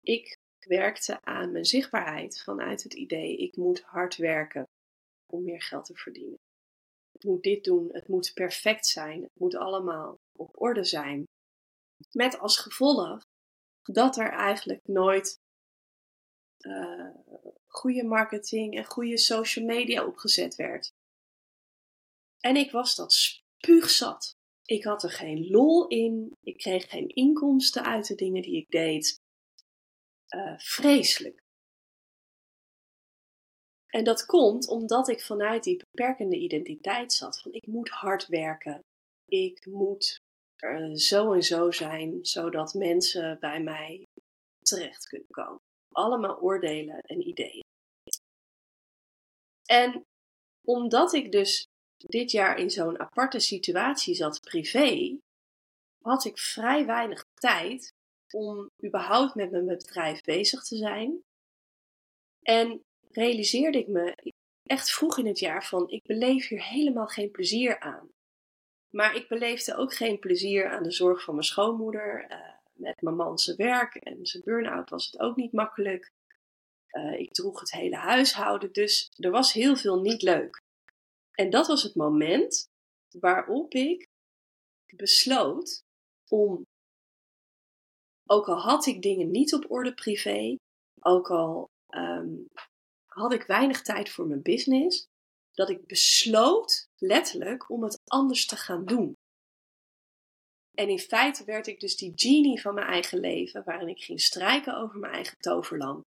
[0.00, 4.64] Ik werkte aan mijn zichtbaarheid vanuit het idee: ik moet hard werken
[5.26, 6.38] om meer geld te verdienen.
[7.22, 11.24] Moet dit doen, het moet perfect zijn, het moet allemaal op orde zijn.
[12.10, 13.22] Met als gevolg
[13.82, 15.40] dat er eigenlijk nooit
[16.58, 17.10] uh,
[17.66, 20.92] goede marketing en goede social media opgezet werd.
[22.40, 24.36] En ik was dat spuugzat.
[24.64, 26.36] Ik had er geen lol in.
[26.40, 29.20] Ik kreeg geen inkomsten uit de dingen die ik deed.
[30.28, 31.41] Uh, vreselijk.
[33.94, 37.40] En dat komt omdat ik vanuit die beperkende identiteit zat.
[37.40, 38.80] Van ik moet hard werken.
[39.26, 40.20] Ik moet
[40.64, 44.04] uh, zo en zo zijn, zodat mensen bij mij
[44.58, 45.60] terecht kunnen komen
[45.92, 47.64] allemaal oordelen en ideeën.
[49.68, 50.04] En
[50.64, 55.18] omdat ik dus dit jaar in zo'n aparte situatie zat privé,
[56.02, 57.92] had ik vrij weinig tijd
[58.34, 61.22] om überhaupt met mijn bedrijf bezig te zijn.
[62.42, 67.30] En realiseerde ik me echt vroeg in het jaar van ik beleef hier helemaal geen
[67.30, 68.10] plezier aan.
[68.90, 72.30] Maar ik beleefde ook geen plezier aan de zorg van mijn schoonmoeder.
[72.30, 76.10] Uh, met mijn man zijn werk en zijn burn-out was het ook niet makkelijk.
[76.92, 80.60] Uh, ik droeg het hele huishouden, dus er was heel veel niet leuk.
[81.32, 82.68] En dat was het moment
[83.18, 84.08] waarop ik
[84.96, 85.82] besloot
[86.28, 86.66] om,
[88.26, 90.56] ook al had ik dingen niet op orde privé,
[91.00, 92.48] ook al um,
[93.14, 95.08] had ik weinig tijd voor mijn business,
[95.52, 99.16] dat ik besloot letterlijk om het anders te gaan doen.
[100.74, 104.20] En in feite werd ik dus die genie van mijn eigen leven, waarin ik ging
[104.20, 106.06] strijken over mijn eigen toverlamp.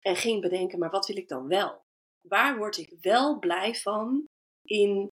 [0.00, 1.84] En ging bedenken, maar wat wil ik dan wel?
[2.20, 4.24] Waar word ik wel blij van
[4.62, 5.10] in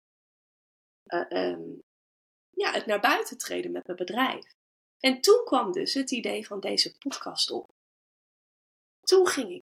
[1.03, 1.69] eh, ehm,
[2.49, 4.55] ja, het naar buiten treden met mijn bedrijf.
[4.99, 7.69] En toen kwam dus het idee van deze podcast op.
[8.99, 9.63] Toen ging ik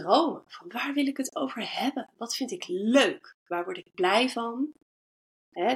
[0.00, 2.10] dromen van waar wil ik het over hebben?
[2.16, 3.36] Wat vind ik leuk?
[3.46, 4.72] Waar word ik blij van?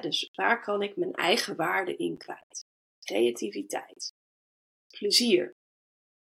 [0.01, 2.67] dus waar kan ik mijn eigen waarde in kwijt?
[3.01, 4.15] Creativiteit,
[4.99, 5.55] plezier,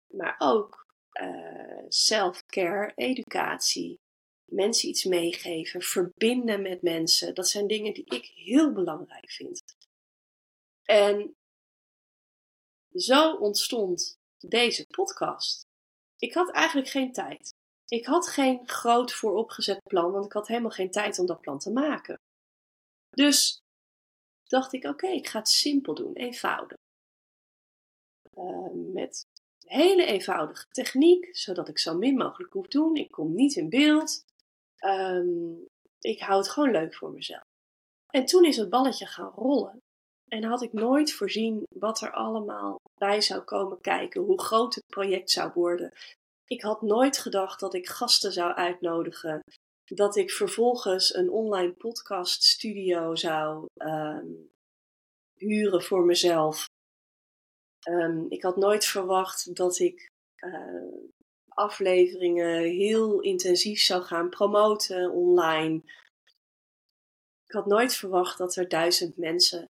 [0.07, 0.87] maar ook
[1.21, 4.01] uh, self-care, educatie,
[4.45, 7.35] mensen iets meegeven, verbinden met mensen.
[7.35, 9.63] Dat zijn dingen die ik heel belangrijk vind.
[10.83, 11.37] En
[12.93, 15.67] zo ontstond deze podcast.
[16.17, 17.55] Ik had eigenlijk geen tijd.
[17.91, 21.59] Ik had geen groot vooropgezet plan, want ik had helemaal geen tijd om dat plan
[21.59, 22.21] te maken.
[23.11, 23.59] Dus
[24.43, 26.77] dacht ik, oké, ik ga het simpel doen, eenvoudig.
[28.35, 29.27] Uh, met
[29.59, 32.97] hele eenvoudige techniek, zodat ik zo min mogelijk hoef doen.
[32.97, 34.25] Ik kom niet in beeld.
[34.85, 35.67] Um,
[36.01, 37.45] ik hou het gewoon leuk voor mezelf.
[38.07, 39.83] En toen is het balletje gaan rollen.
[40.29, 44.87] En had ik nooit voorzien wat er allemaal bij zou komen kijken, hoe groot het
[44.87, 45.93] project zou worden.
[46.53, 49.41] Ik had nooit gedacht dat ik gasten zou uitnodigen,
[49.85, 54.51] dat ik vervolgens een online podcast studio zou um,
[55.35, 56.69] huren voor mezelf.
[57.89, 60.07] Um, ik had nooit verwacht dat ik
[60.45, 61.05] uh,
[61.49, 65.83] afleveringen heel intensief zou gaan promoten online.
[67.47, 69.65] Ik had nooit verwacht dat er duizend mensen,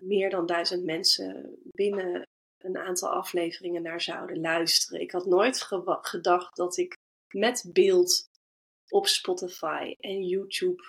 [0.00, 2.26] meer dan duizend mensen, binnen
[2.64, 5.00] een aantal afleveringen naar zouden luisteren.
[5.00, 5.62] Ik had nooit
[6.00, 6.96] gedacht dat ik
[7.34, 8.28] met beeld
[8.88, 10.82] op Spotify en YouTube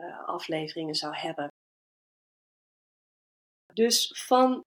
[0.00, 1.48] uh, afleveringen zou hebben.
[3.72, 4.64] Dus van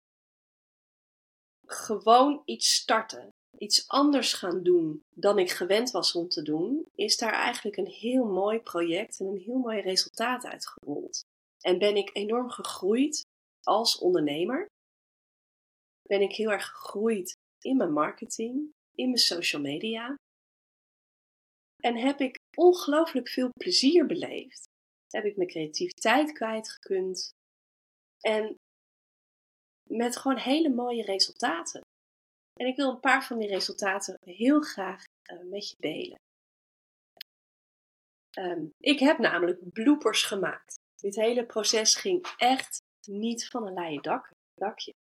[1.66, 7.16] gewoon iets starten, iets anders gaan doen dan ik gewend was om te doen, is
[7.16, 11.25] daar eigenlijk een heel mooi project en een heel mooi resultaat uitgerold.
[11.61, 13.25] En ben ik enorm gegroeid
[13.62, 14.66] als ondernemer.
[16.07, 20.14] Ben ik heel erg gegroeid in mijn marketing, in mijn social media.
[21.77, 24.64] En heb ik ongelooflijk veel plezier beleefd.
[25.09, 27.31] Heb ik mijn creativiteit kwijtgekund.
[28.21, 28.57] En
[29.90, 31.81] met gewoon hele mooie resultaten.
[32.61, 36.19] En ik wil een paar van die resultaten heel graag uh, met je delen.
[38.38, 40.75] Um, ik heb namelijk bloopers gemaakt.
[40.97, 44.92] Dit hele proces ging echt niet van een leien dak, dakje.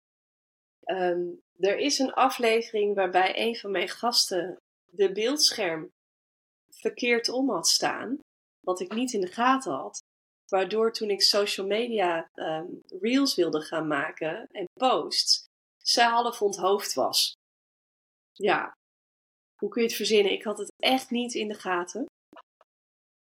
[0.86, 5.92] Um, er is een aflevering waarbij een van mijn gasten de beeldscherm
[6.70, 8.20] verkeerd om had staan,
[8.60, 10.02] wat ik niet in de gaten had.
[10.46, 15.46] Waardoor toen ik social media um, reels wilde gaan maken en posts,
[15.84, 17.34] ze half onthoofd was.
[18.32, 18.72] Ja,
[19.56, 20.32] hoe kun je het verzinnen?
[20.32, 22.06] Ik had het echt niet in de gaten.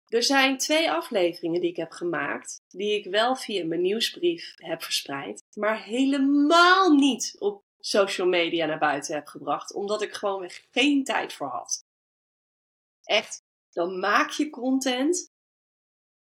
[0.06, 4.82] Er zijn twee afleveringen die ik heb gemaakt, die ik wel via mijn nieuwsbrief heb
[4.82, 11.04] verspreid, maar helemaal niet op social media naar buiten heb gebracht, omdat ik gewoon geen
[11.04, 11.84] tijd voor had.
[13.02, 15.30] Echt, dan maak je content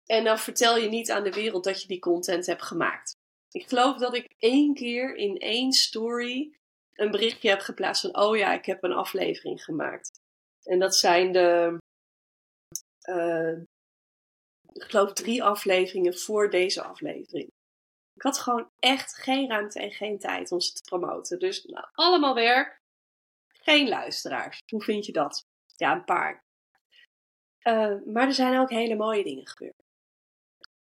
[0.05, 3.15] en dan vertel je niet aan de wereld dat je die content hebt gemaakt.
[3.51, 6.57] Ik geloof dat ik één keer in één story
[6.93, 10.21] een berichtje heb geplaatst van: Oh ja, ik heb een aflevering gemaakt.
[10.63, 11.77] En dat zijn de,
[13.09, 13.57] uh,
[14.73, 17.47] ik geloof, drie afleveringen voor deze aflevering.
[18.13, 21.39] Ik had gewoon echt geen ruimte en geen tijd om ze te promoten.
[21.39, 22.81] Dus nou, allemaal werk,
[23.47, 24.57] geen luisteraars.
[24.71, 25.45] Hoe vind je dat?
[25.75, 26.43] Ja, een paar.
[27.63, 29.83] Uh, maar er zijn ook hele mooie dingen gebeurd.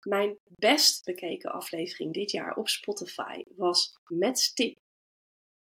[0.00, 4.78] Mijn best bekeken aflevering dit jaar op Spotify was met Stip,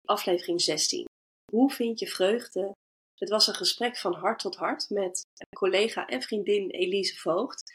[0.05, 1.05] aflevering 16.
[1.53, 2.73] Hoe vind je vreugde?
[3.19, 5.27] Het was een gesprek van hart tot hart met
[5.57, 7.73] collega en vriendin Elise Voogd.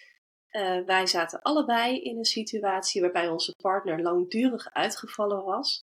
[0.51, 5.81] Uh, wij zaten allebei in een situatie waarbij onze partner langdurig uitgevallen was.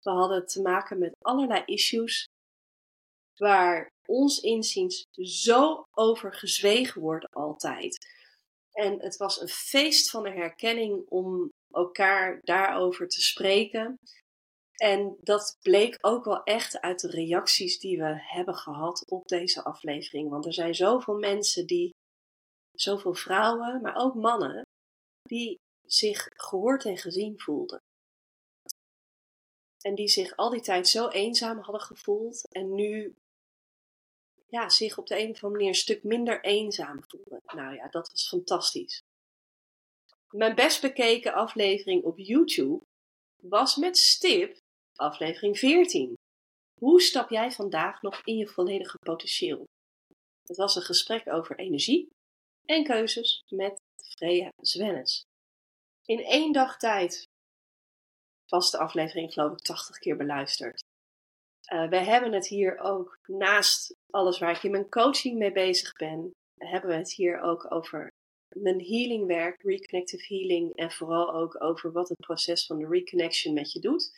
[0.00, 2.28] We hadden te maken met allerlei issues
[3.36, 8.06] waar ons inziens zo over gezwegen wordt altijd.
[8.72, 13.98] En het was een feest van de herkenning om elkaar daarover te spreken.
[14.82, 19.64] En dat bleek ook wel echt uit de reacties die we hebben gehad op deze
[19.64, 20.30] aflevering.
[20.30, 21.90] Want er zijn zoveel mensen die,
[22.72, 24.62] zoveel vrouwen, maar ook mannen,
[25.22, 27.78] die zich gehoord en gezien voelden.
[29.80, 33.14] En die zich al die tijd zo eenzaam hadden gevoeld en nu
[34.48, 37.40] ja, zich op de een of andere manier een stuk minder eenzaam voelden.
[37.44, 39.02] Nou ja, dat was fantastisch.
[40.30, 42.84] Mijn best bekeken aflevering op YouTube
[43.42, 44.59] was met stip
[45.00, 46.14] aflevering 14.
[46.80, 49.64] Hoe stap jij vandaag nog in je volledige potentieel?
[50.46, 52.08] Het was een gesprek over energie
[52.64, 53.80] en keuzes met
[54.16, 55.22] Freya Zwennes.
[56.04, 57.26] In één dag tijd
[58.46, 60.82] was de aflevering geloof ik 80 keer beluisterd.
[61.72, 65.92] Uh, we hebben het hier ook naast alles waar ik in mijn coaching mee bezig
[65.92, 68.08] ben, hebben we het hier ook over
[68.56, 73.72] mijn healingwerk, reconnective healing en vooral ook over wat het proces van de reconnection met
[73.72, 74.12] je doet.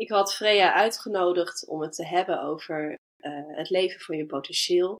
[0.00, 4.96] Ik had Freya uitgenodigd om het te hebben over uh, het leven van je potentieel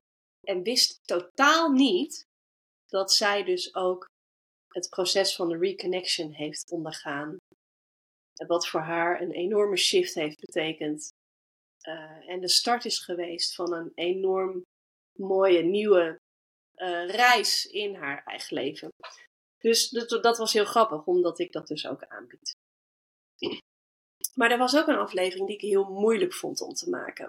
[0.47, 2.25] en wist totaal niet
[2.87, 4.09] dat zij dus ook
[4.69, 7.37] het proces van de reconnection heeft ondergaan.
[8.47, 11.09] Wat voor haar een enorme shift heeft betekend.
[11.89, 14.63] Uh, en de start is geweest van een enorm
[15.19, 16.19] mooie nieuwe
[16.77, 18.89] uh, reis in haar eigen leven.
[19.59, 22.55] Dus dat, dat, was heel grappig, omdat ik dat dus ook aanbied.
[24.35, 27.27] Maar er was ook een aflevering die ik heel moeilijk vond om te maken.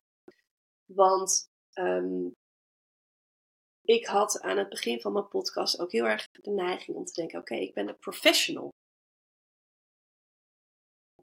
[0.86, 2.34] Want um,
[3.82, 7.14] ik had aan het begin van mijn podcast ook heel erg de neiging om te
[7.14, 8.70] denken: oké, ik ben een professional.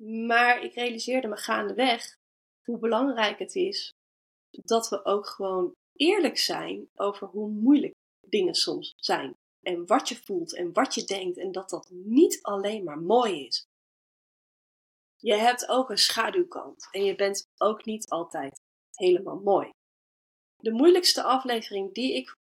[0.00, 2.16] Maar ik realiseerde me gaandeweg
[2.64, 3.92] hoe belangrijk het is
[4.50, 7.94] dat we ook gewoon eerlijk zijn over hoe moeilijk
[8.26, 9.34] dingen soms zijn.
[9.60, 13.46] En wat je voelt en wat je denkt en dat dat niet alleen maar mooi
[13.46, 13.64] is.
[15.20, 18.60] Je hebt ook een schaduwkant en je bent ook niet altijd
[18.94, 19.70] helemaal mooi.
[20.56, 22.34] De moeilijkste aflevering die ik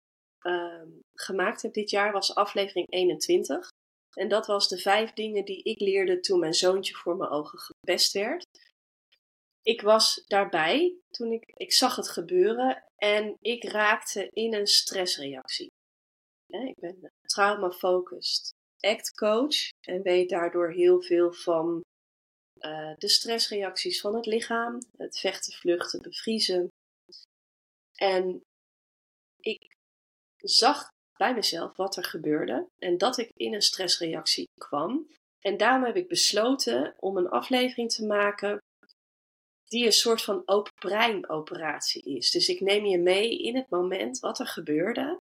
[0.47, 0.83] uh,
[1.15, 3.69] gemaakt heb dit jaar was aflevering 21.
[4.19, 7.59] En dat was de vijf dingen die ik leerde toen mijn zoontje voor mijn ogen
[7.59, 8.45] gepest werd.
[9.63, 15.71] Ik was daarbij toen ik, ik zag het gebeuren en ik raakte in een stressreactie.
[16.47, 21.83] ik ben trauma-focused act coach en weet daardoor heel veel van
[22.65, 26.69] uh, de stressreacties van het lichaam, het vechten, vluchten, bevriezen.
[27.95, 28.43] En
[29.41, 29.77] ik
[30.37, 35.09] zag bij mezelf wat er gebeurde en dat ik in een stressreactie kwam.
[35.41, 38.59] En daarom heb ik besloten om een aflevering te maken
[39.65, 42.31] die een soort van open brein operatie is.
[42.31, 45.17] Dus ik neem je mee in het moment wat er gebeurde,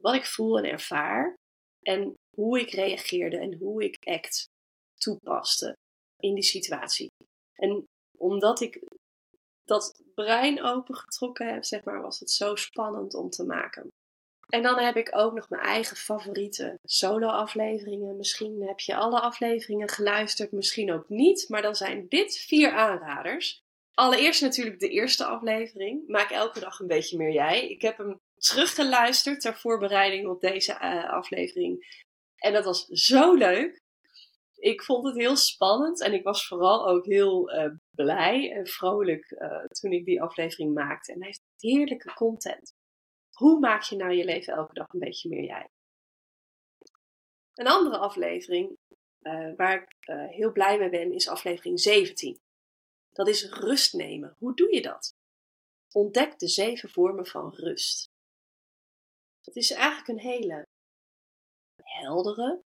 [0.00, 1.34] wat ik voel en ervaar
[1.82, 4.44] en hoe ik reageerde en hoe ik act
[4.94, 5.76] toepaste
[6.18, 7.10] in die situatie.
[7.54, 7.84] En
[8.18, 8.80] omdat ik
[9.64, 13.88] dat brein opengetrokken heb, zeg maar, was het zo spannend om te maken.
[14.48, 18.16] En dan heb ik ook nog mijn eigen favoriete solo-afleveringen.
[18.16, 21.48] Misschien heb je alle afleveringen geluisterd, misschien ook niet.
[21.48, 23.62] Maar dan zijn dit vier aanraders.
[23.94, 26.08] Allereerst natuurlijk de eerste aflevering.
[26.08, 27.68] Maak elke dag een beetje meer jij.
[27.68, 32.02] Ik heb hem teruggeluisterd ter voorbereiding op deze uh, aflevering.
[32.36, 33.82] En dat was zo leuk.
[34.64, 39.30] Ik vond het heel spannend en ik was vooral ook heel uh, blij en vrolijk
[39.30, 41.12] uh, toen ik die aflevering maakte.
[41.12, 42.72] En hij heeft heerlijke content.
[43.30, 45.68] Hoe maak je nou je leven elke dag een beetje meer jij?
[47.54, 48.78] Een andere aflevering
[49.20, 49.96] uh, waar ik
[50.30, 52.40] heel blij mee ben is aflevering 17.
[53.12, 54.36] Dat is rust nemen.
[54.38, 55.14] Hoe doe je dat?
[55.90, 58.08] Ontdek de zeven vormen van rust.
[59.40, 60.66] Het is eigenlijk een hele
[61.82, 62.62] heldere,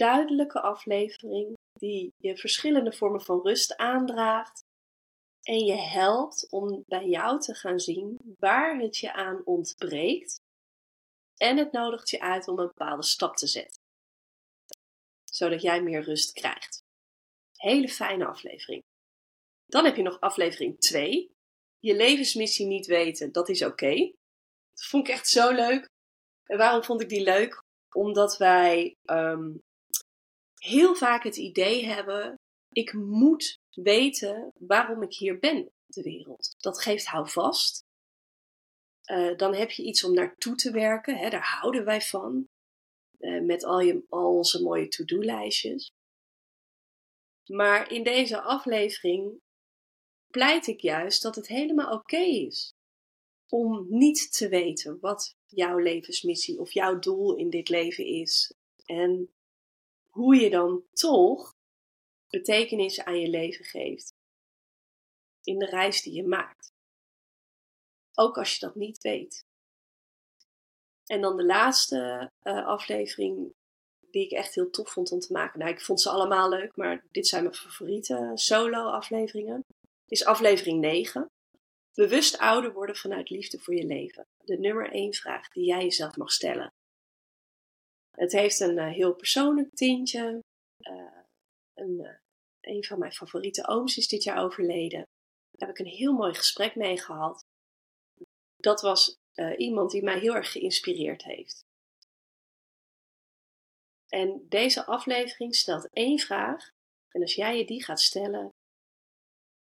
[0.00, 4.62] duidelijke aflevering die je verschillende vormen van rust aandraagt
[5.42, 10.40] en je helpt om bij jou te gaan zien waar het je aan ontbreekt.
[11.36, 13.80] En het nodigt je uit om een bepaalde stap te zetten.
[15.24, 16.82] Zodat jij meer rust krijgt.
[17.56, 18.82] Hele fijne aflevering.
[19.66, 21.30] Dan heb je nog aflevering 2.
[21.78, 24.12] Je levensmissie niet weten, dat is oké.
[24.70, 25.88] Dat vond ik echt zo leuk.
[26.44, 27.62] En waarom vond ik die leuk?
[27.94, 29.60] Omdat wij um,
[30.60, 32.34] heel vaak het idee hebben:
[32.68, 36.54] ik moet weten waarom ik hier ben op de wereld.
[36.58, 37.82] Dat geeft houvast.
[39.10, 41.16] Uh, dan heb je iets om naartoe te werken.
[41.16, 42.48] Hè, daar houden wij van.
[43.18, 45.92] Uh, met al, je, al onze mooie to-do-lijstjes.
[47.46, 49.40] Maar in deze aflevering
[50.30, 52.74] pleit ik juist dat het helemaal oké is
[53.48, 58.54] om niet te weten wat jouw levensmissie of jouw doel in dit leven is.
[58.84, 59.30] En
[60.20, 61.54] hoe je dan toch
[62.28, 64.14] betekenis aan je leven geeft.
[65.42, 66.72] In de reis die je maakt.
[68.14, 69.44] Ook als je dat niet weet.
[71.06, 73.54] En dan de laatste uh, aflevering
[74.10, 75.58] die ik echt heel tof vond om te maken.
[75.58, 79.64] Nou, ik vond ze allemaal leuk, maar dit zijn mijn favoriete solo-afleveringen.
[80.06, 81.26] Is aflevering 9.
[81.94, 84.26] Bewust ouder worden vanuit liefde voor je leven.
[84.44, 86.72] De nummer 1 vraag die jij jezelf mag stellen.
[88.20, 90.40] Het heeft een uh, heel persoonlijk tintje.
[91.74, 92.16] Een, uh,
[92.60, 95.02] een van mijn favoriete ooms is dit jaar overleden.
[95.50, 97.44] Daar heb ik een heel mooi gesprek mee gehad.
[98.56, 99.16] Dat was
[99.56, 101.64] iemand die mij heel erg geïnspireerd heeft.
[104.08, 106.68] En deze aflevering stelt één vraag.
[107.08, 108.48] En als jij je die gaat stellen,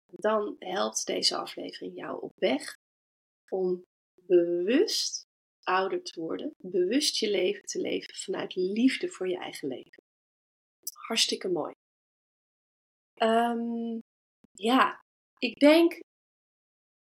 [0.06, 2.76] dan helpt deze aflevering jou op weg
[3.50, 3.84] om
[4.16, 5.29] bewust
[5.70, 10.04] ouder te worden, bewust je leven te leven vanuit liefde voor je eigen leven.
[10.94, 11.74] Hartstikke mooi.
[13.22, 14.00] Um,
[14.52, 15.02] ja,
[15.38, 16.00] ik denk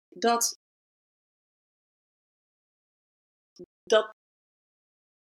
[0.08, 0.58] dat,
[3.82, 4.10] dat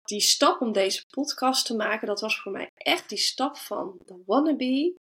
[0.02, 3.98] die stap om deze podcast te maken, dat was voor mij echt die stap van
[4.04, 4.96] de wannabe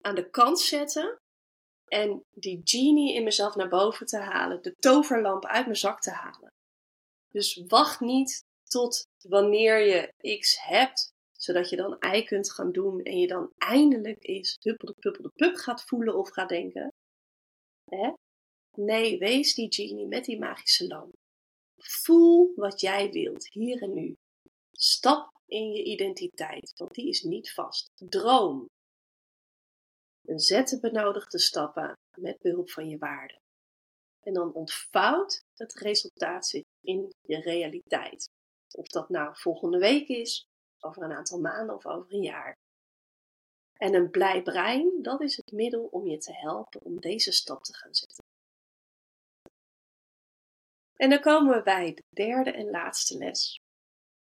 [0.00, 1.18] aan de kant zetten
[1.84, 6.10] en die genie in mezelf naar boven te halen, de toverlamp uit mijn zak te
[6.10, 6.50] halen.
[7.30, 13.02] Dus wacht niet tot wanneer je X hebt, zodat je dan Y kunt gaan doen
[13.02, 16.92] en je dan eindelijk eens huppelde puppelde pup gaat voelen of gaat denken.
[17.84, 18.12] Hè?
[18.76, 21.12] Nee, wees die genie met die magische lamp.
[21.76, 24.16] Voel wat jij wilt, hier en nu.
[24.72, 27.90] Stap in je identiteit, want die is niet vast.
[27.94, 28.68] Droom.
[30.24, 33.40] En zet de benodigde stappen met behulp van je waarden.
[34.20, 38.30] En dan ontvouwt het resultaat zich in je realiteit.
[38.70, 40.46] Of dat nou volgende week is,
[40.80, 42.58] over een aantal maanden of over een jaar.
[43.72, 47.62] En een blij brein, dat is het middel om je te helpen om deze stap
[47.62, 48.24] te gaan zetten.
[50.96, 53.60] En dan komen we bij de derde en laatste les.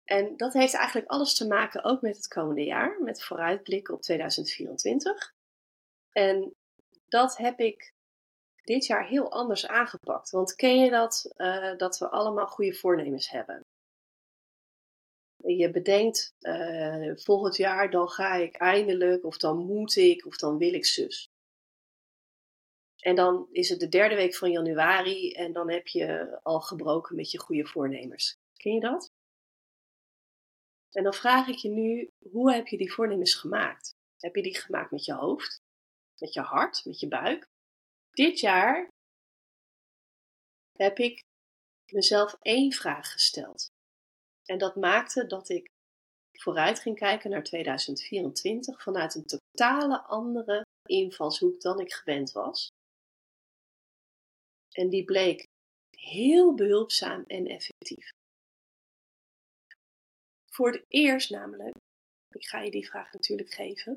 [0.03, 4.01] En dat heeft eigenlijk alles te maken ook met het komende jaar, met vooruitblikken op
[4.01, 5.33] 2024.
[6.11, 6.55] En
[7.07, 7.93] dat heb ik
[8.61, 10.29] dit jaar heel anders aangepakt.
[10.29, 13.65] Want ken je dat, uh, dat we allemaal goede voornemens hebben?
[15.35, 20.57] Je bedenkt, uh, volgend jaar dan ga ik eindelijk, of dan moet ik, of dan
[20.57, 21.29] wil ik zus.
[23.01, 27.15] En dan is het de derde week van januari en dan heb je al gebroken
[27.15, 28.37] met je goede voornemens.
[28.55, 29.11] Ken je dat?
[30.91, 33.95] En dan vraag ik je nu, hoe heb je die voornemens gemaakt?
[34.17, 35.61] Heb je die gemaakt met je hoofd,
[36.17, 37.49] met je hart, met je buik?
[38.11, 38.87] Dit jaar
[40.77, 41.21] heb ik
[41.91, 43.69] mezelf één vraag gesteld.
[44.45, 45.67] En dat maakte dat ik
[46.39, 52.69] vooruit ging kijken naar 2024 vanuit een totale andere invalshoek dan ik gewend was.
[54.71, 55.45] En die bleek
[55.97, 58.09] heel behulpzaam en effectief.
[60.51, 61.75] Voor het eerst namelijk,
[62.29, 63.95] ik ga je die vraag natuurlijk geven.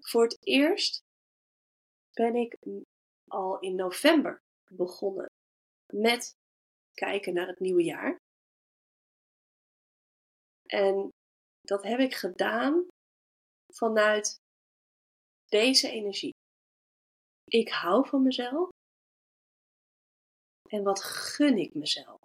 [0.00, 1.00] Voor het eerst
[2.12, 2.56] ben ik
[3.32, 4.38] al in november
[4.70, 5.26] begonnen
[5.92, 6.32] met
[6.94, 8.16] kijken naar het nieuwe jaar.
[10.66, 11.08] En
[11.60, 12.86] dat heb ik gedaan
[13.74, 14.36] vanuit
[15.48, 16.34] deze energie.
[17.44, 18.68] Ik hou van mezelf.
[20.68, 22.20] En wat gun ik mezelf?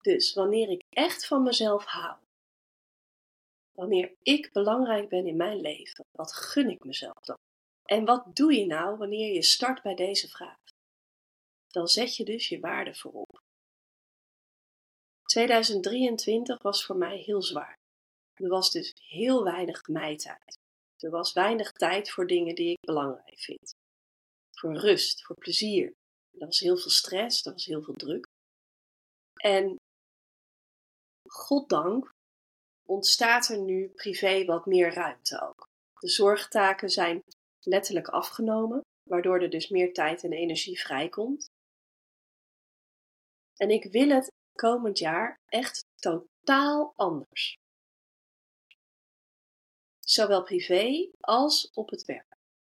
[0.00, 2.18] Dus wanneer ik echt van mezelf hou,
[3.72, 7.36] wanneer ik belangrijk ben in mijn leven, wat gun ik mezelf dan?
[7.86, 10.58] En wat doe je nou wanneer je start bij deze vraag?
[11.66, 13.40] Dan zet je dus je waarde voorop.
[15.22, 17.78] 2023 was voor mij heel zwaar.
[18.34, 20.58] Er was dus heel weinig mij-tijd.
[20.96, 23.74] Er was weinig tijd voor dingen die ik belangrijk vind.
[24.50, 25.92] Voor rust, voor plezier.
[26.38, 28.26] Er was heel veel stress, er was heel veel druk.
[29.34, 29.76] En
[31.28, 32.10] goddank
[32.86, 35.68] ontstaat er nu privé wat meer ruimte ook.
[35.98, 37.22] De zorgtaken zijn
[37.66, 41.46] letterlijk afgenomen, waardoor er dus meer tijd en energie vrijkomt.
[43.56, 47.54] En ik wil het komend jaar echt totaal anders.
[49.98, 52.34] Zowel privé als op het werk.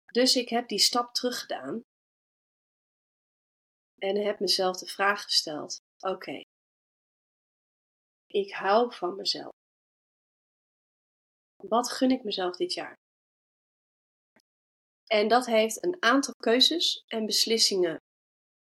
[0.05, 1.81] Dus ik heb die stap teruggedaan
[3.97, 6.41] en heb mezelf de vraag gesteld: oké,
[8.27, 9.51] ik hou van mezelf.
[11.55, 12.95] Wat gun ik mezelf dit jaar?
[15.07, 18.01] En dat heeft een aantal keuzes en beslissingen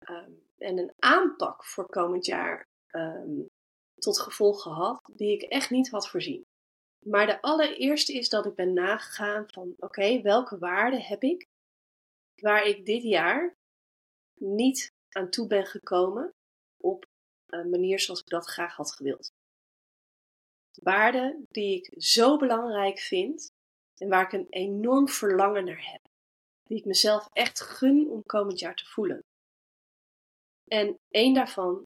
[0.10, 3.50] um, en een aanpak voor komend jaar um,
[3.96, 6.46] tot gevolg gehad die ik echt niet had voorzien.
[7.06, 11.48] Maar de allereerste is dat ik ben nagegaan van oké, welke waarden heb ik
[12.42, 13.56] waar ik dit jaar
[14.40, 16.34] niet aan toe ben gekomen
[16.78, 17.06] op
[17.46, 19.32] een manier zoals ik dat graag had gewild.
[20.74, 23.52] Waarden die ik zo belangrijk vind
[23.98, 26.03] en waar ik een enorm verlangen naar heb
[26.64, 29.24] die ik mezelf echt gun om komend jaar te voelen.
[30.68, 31.84] En één daarvan,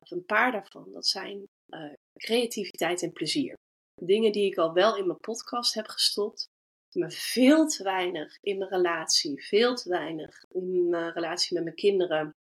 [0.00, 3.54] of een paar daarvan, dat zijn uh, creativiteit en plezier.
[4.02, 6.46] Dingen die ik al wel in mijn podcast heb gestopt,
[6.92, 11.76] maar veel te weinig in mijn relatie, veel te weinig in mijn relatie met mijn
[11.76, 12.34] kinderen,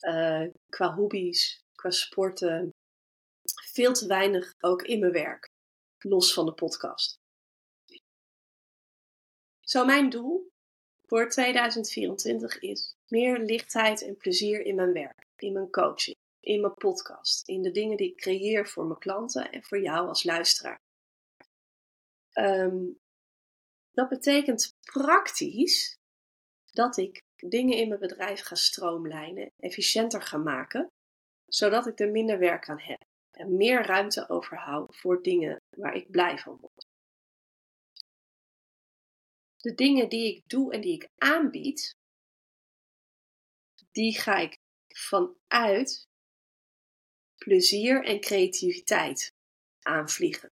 [0.00, 2.70] uh, qua hobby's, qua sporten,
[3.72, 5.52] veel te weinig ook in mijn werk.
[5.98, 7.18] los van de podcast.
[9.60, 10.52] Zo mijn doel
[11.06, 16.74] voor 2024 is meer lichtheid en plezier in mijn werk, in mijn coaching, in mijn
[16.74, 20.78] podcast, in de dingen die ik creëer voor mijn klanten en voor jou als luisteraar.
[22.38, 22.98] Um,
[23.90, 25.98] dat betekent praktisch
[26.72, 30.90] dat ik dingen in mijn bedrijf ga stroomlijnen, efficiënter ga maken,
[31.46, 36.10] zodat ik er minder werk aan heb en meer ruimte overhoud voor dingen waar ik
[36.10, 36.73] blij van word.
[39.64, 41.96] De dingen die ik doe en die ik aanbied,
[43.90, 44.58] die ga ik
[44.88, 46.06] vanuit
[47.36, 49.32] plezier en creativiteit
[49.82, 50.50] aanvliegen.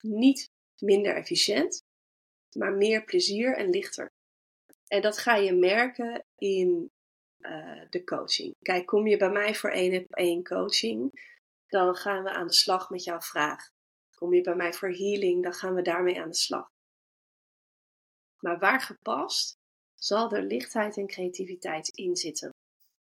[0.00, 1.82] Niet minder efficiënt,
[2.56, 4.12] maar meer plezier en lichter.
[4.86, 6.90] En dat ga je merken in
[7.38, 8.54] uh, de coaching.
[8.58, 11.10] Kijk, kom je bij mij voor één op één coaching,
[11.66, 13.70] dan gaan we aan de slag met jouw vraag.
[14.20, 16.68] Kom je bij mij voor healing, dan gaan we daarmee aan de slag.
[18.40, 19.54] Maar waar gepast,
[19.94, 22.50] zal er lichtheid en creativiteit in zitten.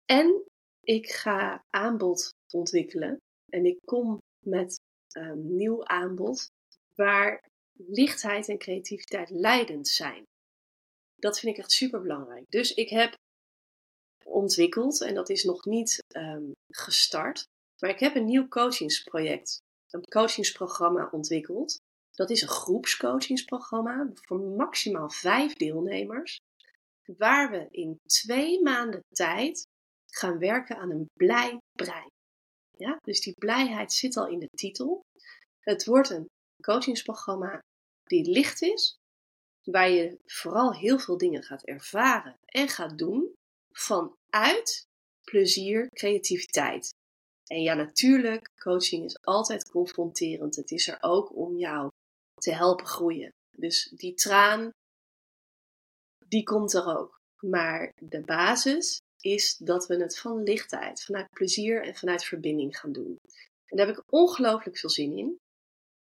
[0.04, 0.42] En
[0.80, 3.16] ik ga aanbod ontwikkelen.
[3.48, 4.80] En ik kom met
[5.12, 6.48] een nieuw aanbod
[6.94, 10.22] waar lichtheid en creativiteit leidend zijn.
[11.16, 12.44] Dat vind ik echt super belangrijk.
[12.48, 13.14] Dus ik heb
[14.24, 17.44] ontwikkeld, en dat is nog niet um, gestart,
[17.78, 19.61] maar ik heb een nieuw coachingsproject,
[19.91, 21.78] een coachingsprogramma ontwikkeld.
[22.11, 26.38] Dat is een groepscoachingsprogramma voor maximaal vijf deelnemers,
[27.16, 29.66] waar we in twee maanden tijd
[30.07, 32.11] gaan werken aan een blij brein.
[32.76, 35.01] Ja, dus die blijheid zit al in de titel.
[35.61, 36.26] Het wordt een
[36.62, 37.59] coachingsprogramma
[38.05, 38.97] die licht is,
[39.64, 43.34] waar je vooral heel veel dingen gaat ervaren en gaat doen
[43.70, 44.86] vanuit
[45.22, 46.91] plezier, creativiteit.
[47.51, 50.57] En ja, natuurlijk, coaching is altijd confronterend.
[50.57, 51.90] Het is er ook om jou
[52.34, 53.32] te helpen groeien.
[53.57, 54.70] Dus die traan,
[56.26, 57.18] die komt er ook.
[57.40, 62.92] Maar de basis is dat we het van lichtheid, vanuit plezier en vanuit verbinding gaan
[62.92, 63.16] doen.
[63.66, 65.38] En daar heb ik ongelooflijk veel zin in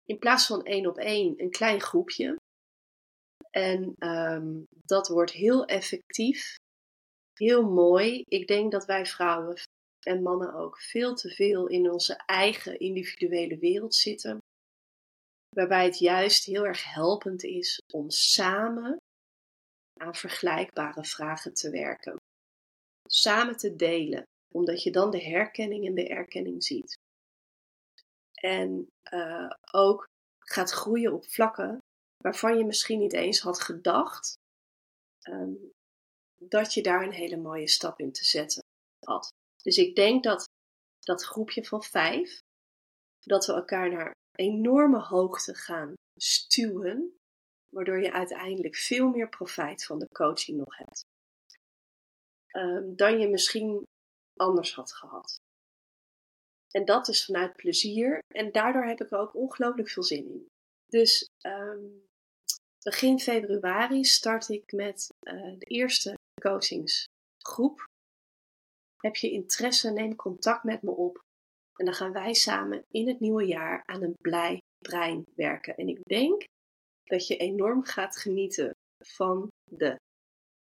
[0.06, 2.36] in plaats van één op één een klein groepje.
[3.50, 6.56] En um, dat wordt heel effectief,
[7.34, 8.24] heel mooi.
[8.28, 9.58] Ik denk dat wij vrouwen
[10.06, 14.38] en mannen ook veel te veel in onze eigen individuele wereld zitten.
[15.56, 18.98] Waarbij het juist heel erg helpend is om samen
[20.00, 22.16] aan vergelijkbare vragen te werken.
[23.10, 26.98] Samen te delen, omdat je dan de herkenning en de erkenning ziet.
[28.34, 30.06] En uh, ook
[30.40, 31.78] gaat groeien op vlakken
[32.18, 34.36] waarvan je misschien niet eens had gedacht
[35.30, 35.72] um,
[36.36, 38.64] dat je daar een hele mooie stap in te zetten
[39.06, 39.32] had.
[39.66, 40.50] Dus ik denk dat
[41.00, 42.40] dat groepje van vijf,
[43.20, 47.18] dat we elkaar naar enorme hoogte gaan stuwen,
[47.72, 51.04] waardoor je uiteindelijk veel meer profijt van de coaching nog hebt.
[52.52, 53.84] Um, dan je misschien
[54.36, 55.36] anders had gehad.
[56.72, 58.20] En dat is vanuit plezier.
[58.28, 60.48] En daardoor heb ik er ook ongelooflijk veel zin in.
[60.86, 62.06] Dus um,
[62.84, 67.94] begin februari start ik met uh, de eerste coachingsgroep.
[69.06, 71.24] Heb je interesse, neem contact met me op.
[71.76, 75.76] En dan gaan wij samen in het nieuwe jaar aan een blij brein werken.
[75.76, 76.44] En ik denk
[77.04, 80.00] dat je enorm gaat genieten van de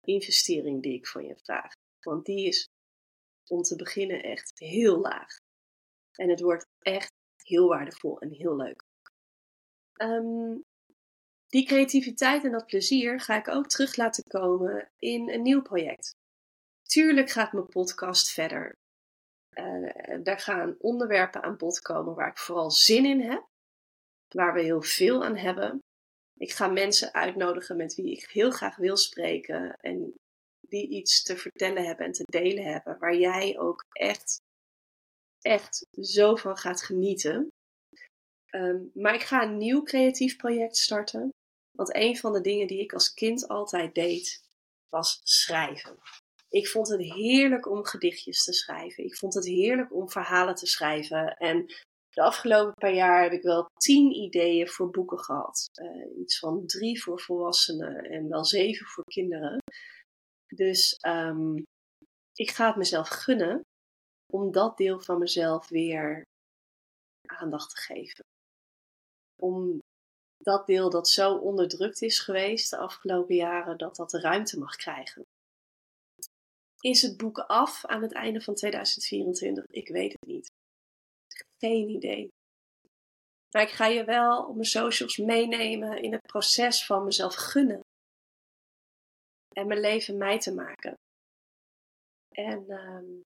[0.07, 1.71] investering die ik van je vraag.
[2.05, 2.67] Want die is
[3.47, 5.35] om te beginnen echt heel laag.
[6.11, 7.11] En het wordt echt
[7.43, 8.83] heel waardevol en heel leuk.
[10.01, 10.61] Um,
[11.47, 16.19] die creativiteit en dat plezier ga ik ook terug laten komen in een nieuw project.
[16.91, 18.75] Tuurlijk gaat mijn podcast verder.
[19.57, 23.45] Uh, daar gaan onderwerpen aan bod komen waar ik vooral zin in heb,
[24.35, 25.79] waar we heel veel aan hebben.
[26.37, 30.13] Ik ga mensen uitnodigen met wie ik heel graag wil spreken en
[30.67, 34.37] die iets te vertellen hebben en te delen hebben, waar jij ook echt
[35.41, 37.47] echt zo van gaat genieten.
[38.55, 41.29] Um, maar ik ga een nieuw creatief project starten.
[41.77, 44.41] Want een van de dingen die ik als kind altijd deed,
[44.89, 45.99] was schrijven.
[46.51, 49.03] Ik vond het heerlijk om gedichtjes te schrijven.
[49.03, 51.37] Ik vond het heerlijk om verhalen te schrijven.
[51.37, 51.65] En
[52.09, 55.69] de afgelopen paar jaar heb ik wel tien ideeën voor boeken gehad.
[55.81, 59.57] Uh, iets van drie voor volwassenen en wel zeven voor kinderen.
[60.55, 61.63] Dus um,
[62.33, 63.61] ik ga het mezelf gunnen
[64.33, 66.21] om dat deel van mezelf weer
[67.25, 68.23] aandacht te geven.
[69.41, 69.79] Om
[70.37, 74.75] dat deel dat zo onderdrukt is geweest de afgelopen jaren, dat dat de ruimte mag
[74.75, 75.23] krijgen.
[76.81, 79.65] Is het boek af aan het einde van 2024?
[79.65, 80.51] Ik weet het niet.
[81.57, 82.27] Geen idee.
[83.51, 87.79] Maar ik ga je wel op mijn socials meenemen in het proces van mezelf gunnen.
[89.55, 90.93] En mijn leven mij te maken.
[92.29, 93.21] En um,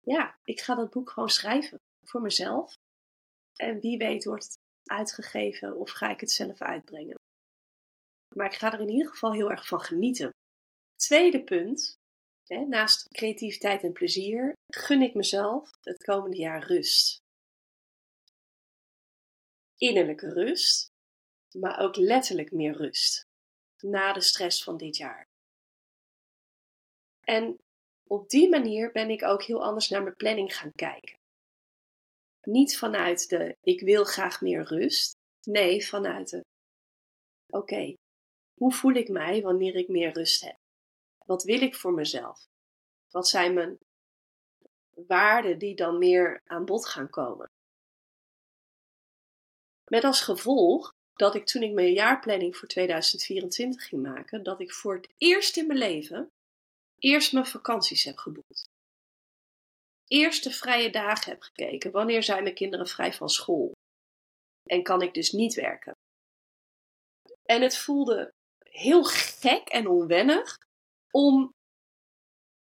[0.00, 2.74] ja, ik ga dat boek gewoon schrijven voor mezelf.
[3.56, 7.16] En wie weet wordt het uitgegeven of ga ik het zelf uitbrengen.
[8.36, 10.30] Maar ik ga er in ieder geval heel erg van genieten.
[11.04, 11.98] Tweede punt,
[12.44, 17.16] hè, naast creativiteit en plezier, gun ik mezelf het komende jaar rust.
[19.76, 20.88] Innerlijke rust,
[21.58, 23.22] maar ook letterlijk meer rust.
[23.82, 25.24] Na de stress van dit jaar.
[27.20, 27.58] En
[28.08, 31.16] op die manier ben ik ook heel anders naar mijn planning gaan kijken.
[32.42, 35.12] Niet vanuit de ik wil graag meer rust.
[35.48, 36.40] Nee, vanuit de
[37.46, 37.94] oké,
[38.54, 40.62] hoe voel ik mij wanneer ik meer rust heb?
[41.24, 42.46] Wat wil ik voor mezelf?
[43.10, 43.78] Wat zijn mijn
[44.94, 47.46] waarden die dan meer aan bod gaan komen?
[49.84, 54.72] Met als gevolg dat ik toen ik mijn jaarplanning voor 2024 ging maken, dat ik
[54.72, 56.30] voor het eerst in mijn leven
[56.98, 58.64] eerst mijn vakanties heb geboekt.
[60.06, 61.90] Eerst de vrije dagen heb gekeken.
[61.90, 63.72] Wanneer zijn mijn kinderen vrij van school?
[64.62, 65.96] En kan ik dus niet werken?
[67.42, 70.58] En het voelde heel gek en onwennig
[71.14, 71.54] om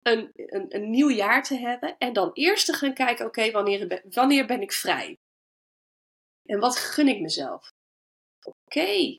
[0.02, 4.02] een, een, een nieuw jaar te hebben en dan eerst te gaan kijken: oké, wanneer,
[4.10, 5.18] wanneer ben ik vrij?
[6.44, 7.72] En wat gun ik mezelf?
[8.42, 9.18] Oké,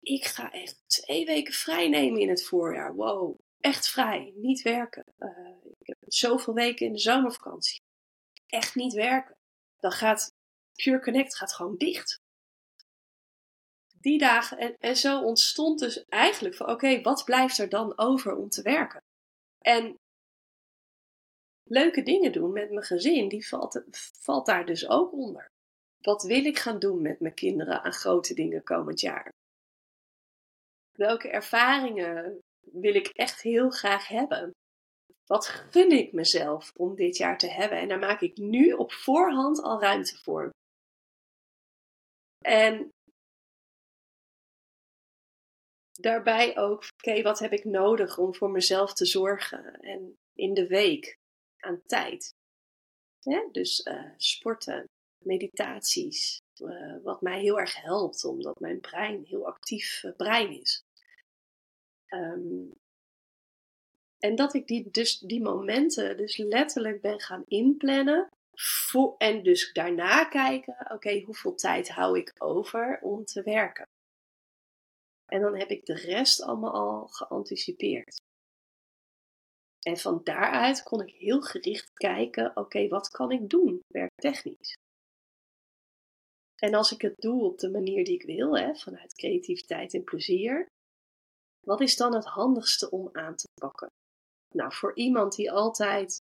[0.00, 2.94] ik ga echt twee weken vrij nemen in het voorjaar.
[2.94, 5.04] Wow, echt vrij, niet werken.
[5.18, 7.80] Uh, ik heb zoveel weken in de zomervakantie.
[8.46, 9.36] Echt niet werken.
[9.76, 10.32] Dan gaat
[10.72, 12.20] Pure Connect gaat gewoon dicht.
[14.00, 18.36] Die dagen, en, en zo ontstond dus eigenlijk van oké, wat blijft er dan over
[18.36, 19.00] om te werken?
[19.58, 19.94] En
[21.64, 23.84] leuke dingen doen met mijn gezin, die valt,
[24.20, 25.46] valt daar dus ook onder.
[26.00, 29.30] Wat wil ik gaan doen met mijn kinderen aan grote dingen komend jaar?
[30.92, 34.50] Welke ervaringen wil ik echt heel graag hebben?
[35.26, 37.78] Wat gun ik mezelf om dit jaar te hebben?
[37.78, 40.50] En daar maak ik nu op voorhand al ruimte voor.
[42.44, 42.90] En
[46.00, 49.80] daarbij ook, oké, wat heb ik nodig om voor mezelf te zorgen?
[49.80, 51.18] En in de week
[51.58, 52.34] aan tijd.
[53.52, 54.88] Dus uh, sporten,
[55.24, 60.82] meditaties, uh, wat mij heel erg helpt, omdat mijn brein heel actief uh, brein is.
[62.08, 62.72] Um,
[64.18, 68.28] en dat ik die, dus, die momenten dus letterlijk ben gaan inplannen.
[69.18, 73.88] En dus daarna kijken, oké, hoeveel tijd hou ik over om te werken?
[75.28, 78.20] En dan heb ik de rest allemaal al geanticipeerd.
[79.86, 84.76] En van daaruit kon ik heel gericht kijken, oké, wat kan ik doen werktechnisch?
[86.54, 90.04] En als ik het doe op de manier die ik wil, hè, vanuit creativiteit en
[90.04, 90.66] plezier,
[91.66, 93.88] wat is dan het handigste om aan te pakken?
[94.54, 96.20] Nou, voor iemand die altijd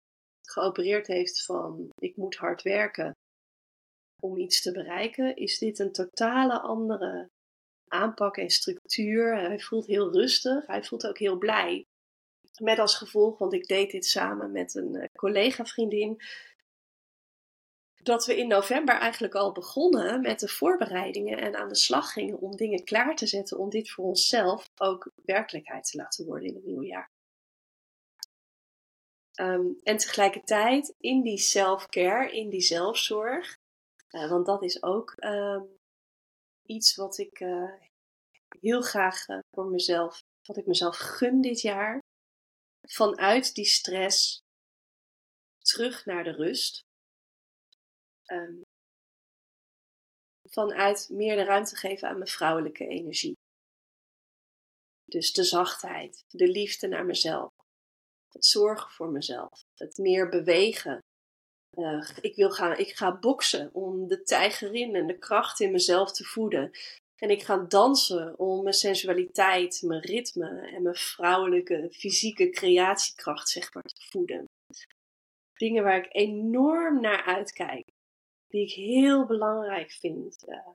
[0.47, 3.11] geopereerd heeft van ik moet hard werken
[4.21, 7.29] om iets te bereiken, is dit een totale andere
[7.93, 9.37] aanpak en structuur.
[9.37, 11.87] Hij voelt heel rustig, hij voelt ook heel blij.
[12.61, 16.21] Met als gevolg, want ik deed dit samen met een eh, collega-vriendin,
[18.03, 22.39] dat we in november eigenlijk al begonnen met de voorbereidingen en aan de slag gingen
[22.39, 26.55] om dingen klaar te zetten om dit voor onszelf ook werkelijkheid te laten worden in
[26.55, 27.11] het nieuwe jaar.
[29.33, 33.57] Ehm, en tegelijkertijd in die self-care, in die zelfzorg,
[34.09, 35.81] uh, want dat is ook um,
[36.65, 37.73] iets wat ik uh,
[38.59, 41.99] heel graag uh, voor mezelf, wat ik mezelf gun dit jaar.
[42.81, 44.41] Vanuit die stress
[45.57, 46.81] terug naar de rust.
[48.25, 48.61] Um,
[50.49, 53.33] vanuit meer de ruimte geven aan mijn vrouwelijke energie.
[55.05, 57.51] Dus de zachtheid, de liefde naar mezelf
[58.33, 60.99] het zorgen voor mezelf, het meer bewegen.
[62.21, 66.23] Ik, wil gaan, ik ga boksen om de tijgerin en de kracht in mezelf te
[66.23, 66.71] voeden.
[67.15, 73.73] En ik ga dansen om mijn sensualiteit, mijn ritme en mijn vrouwelijke fysieke creatiekracht zeg
[73.73, 74.45] maar, te voeden.
[75.53, 77.87] Dingen waar ik enorm naar uitkijk,
[78.47, 80.43] die ik heel belangrijk vind.
[80.47, 80.67] Uh,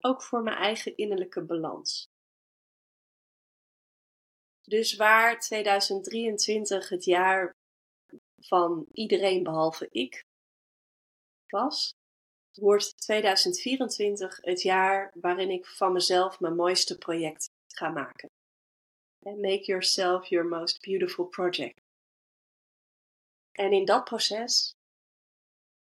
[0.00, 2.08] ook voor mijn eigen innerlijke balans.
[4.62, 7.54] Dus waar 2023 het jaar
[8.40, 10.24] van iedereen behalve ik
[11.46, 11.94] was,
[12.52, 18.28] wordt 2024 het jaar waarin ik van mezelf mijn mooiste project ga maken.
[19.24, 21.80] Make yourself your most beautiful project.
[23.52, 24.72] En in dat proces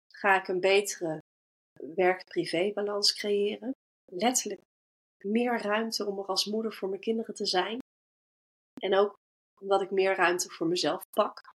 [0.08, 1.22] ga ik een betere
[1.72, 3.72] werk-privé-balans creëren.
[4.04, 4.60] Letterlijk
[5.18, 7.78] meer ruimte om er als moeder voor mijn kinderen te zijn.
[8.80, 9.16] En ook
[9.60, 11.56] omdat ik meer ruimte voor mezelf pak.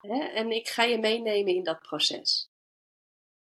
[0.00, 2.46] En ik ga je meenemen in dat proces.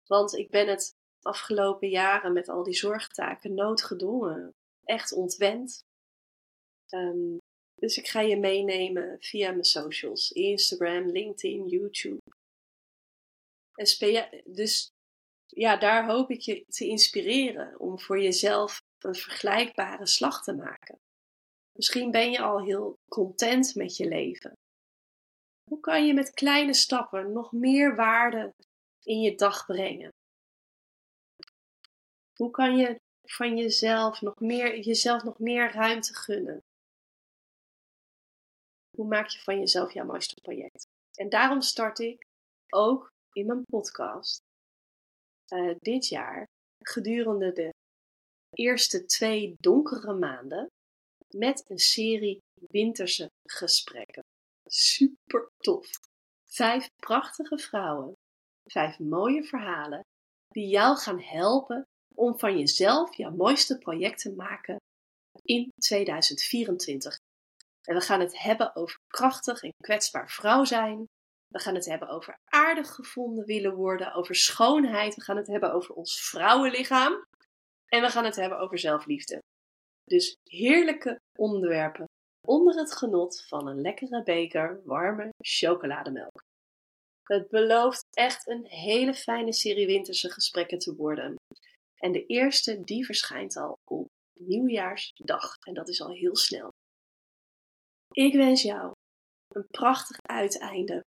[0.07, 5.85] Want ik ben het afgelopen jaren met al die zorgtaken noodgedwongen echt ontwend.
[6.95, 7.39] Um,
[7.75, 12.21] dus ik ga je meenemen via mijn socials: Instagram, LinkedIn, YouTube.
[13.75, 13.87] En
[14.45, 14.91] dus
[15.47, 20.99] ja, daar hoop ik je te inspireren om voor jezelf een vergelijkbare slag te maken.
[21.73, 24.53] Misschien ben je al heel content met je leven.
[25.65, 28.55] Hoe kan je met kleine stappen nog meer waarde
[29.03, 30.11] in je dag brengen?
[32.33, 36.63] Hoe kan je van jezelf nog meer, jezelf nog meer ruimte gunnen?
[38.97, 40.87] Hoe maak je van jezelf jouw mooiste project?
[41.15, 42.27] En daarom start ik
[42.69, 44.41] ook in mijn podcast
[45.53, 46.47] uh, dit jaar
[46.79, 47.75] gedurende de
[48.51, 50.67] eerste twee donkere maanden
[51.37, 54.23] met een serie winterse gesprekken.
[54.75, 55.91] Super tof.
[56.49, 58.13] Vijf prachtige vrouwen,
[58.71, 60.01] vijf mooie verhalen
[60.49, 64.77] die jou gaan helpen om van jezelf jouw mooiste project te maken
[65.43, 67.17] in 2024.
[67.83, 71.05] En we gaan het hebben over krachtig en kwetsbaar vrouw zijn.
[71.49, 75.15] We gaan het hebben over aardig gevonden willen worden, over schoonheid.
[75.15, 77.25] We gaan het hebben over ons vrouwenlichaam.
[77.87, 79.39] En we gaan het hebben over zelfliefde.
[80.05, 82.07] Dus heerlijke onderwerpen
[82.47, 86.45] onder het genot van een lekkere beker warme chocolademelk.
[87.23, 91.35] Het belooft echt een hele fijne serie winterse gesprekken te worden.
[91.95, 95.57] En de eerste die verschijnt al op nieuwjaarsdag.
[95.67, 96.69] En dat is al heel snel.
[98.11, 98.93] Ik wens jou
[99.49, 101.05] een prachtig uiteinde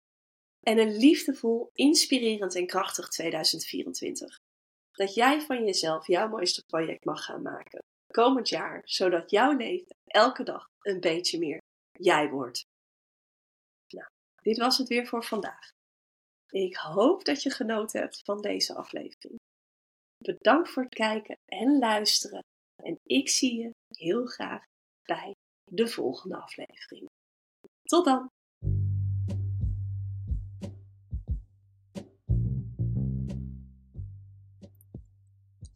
[0.61, 4.37] en een liefdevol, inspirerend en krachtig 2024.
[4.93, 7.81] Dat jij van jezelf jouw mooiste project mag gaan maken
[8.13, 11.61] komend jaar, zodat jouw leven elke dag een beetje meer
[11.93, 12.65] jij wordt.
[13.89, 14.09] Nou,
[14.43, 15.71] dit was het weer voor vandaag.
[16.49, 19.37] Ik hoop dat je genoten hebt van deze aflevering.
[20.25, 22.43] Bedankt voor het kijken en luisteren.
[22.83, 24.65] En ik zie je heel graag
[25.03, 25.35] bij
[25.65, 27.07] de volgende aflevering.
[27.83, 28.29] Tot dan!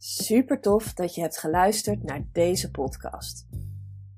[0.05, 3.47] Super tof dat je hebt geluisterd naar deze podcast.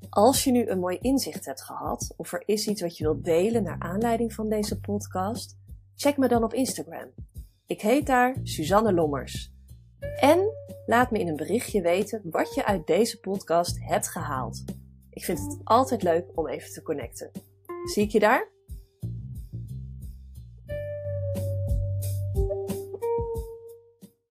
[0.09, 3.23] Als je nu een mooi inzicht hebt gehad of er is iets wat je wilt
[3.23, 5.57] delen naar aanleiding van deze podcast,
[5.95, 7.09] check me dan op Instagram.
[7.65, 9.51] Ik heet daar Suzanne Lommers.
[10.19, 10.39] En
[10.86, 14.63] laat me in een berichtje weten wat je uit deze podcast hebt gehaald.
[15.09, 17.31] Ik vind het altijd leuk om even te connecten.
[17.83, 18.54] Zie ik je daar?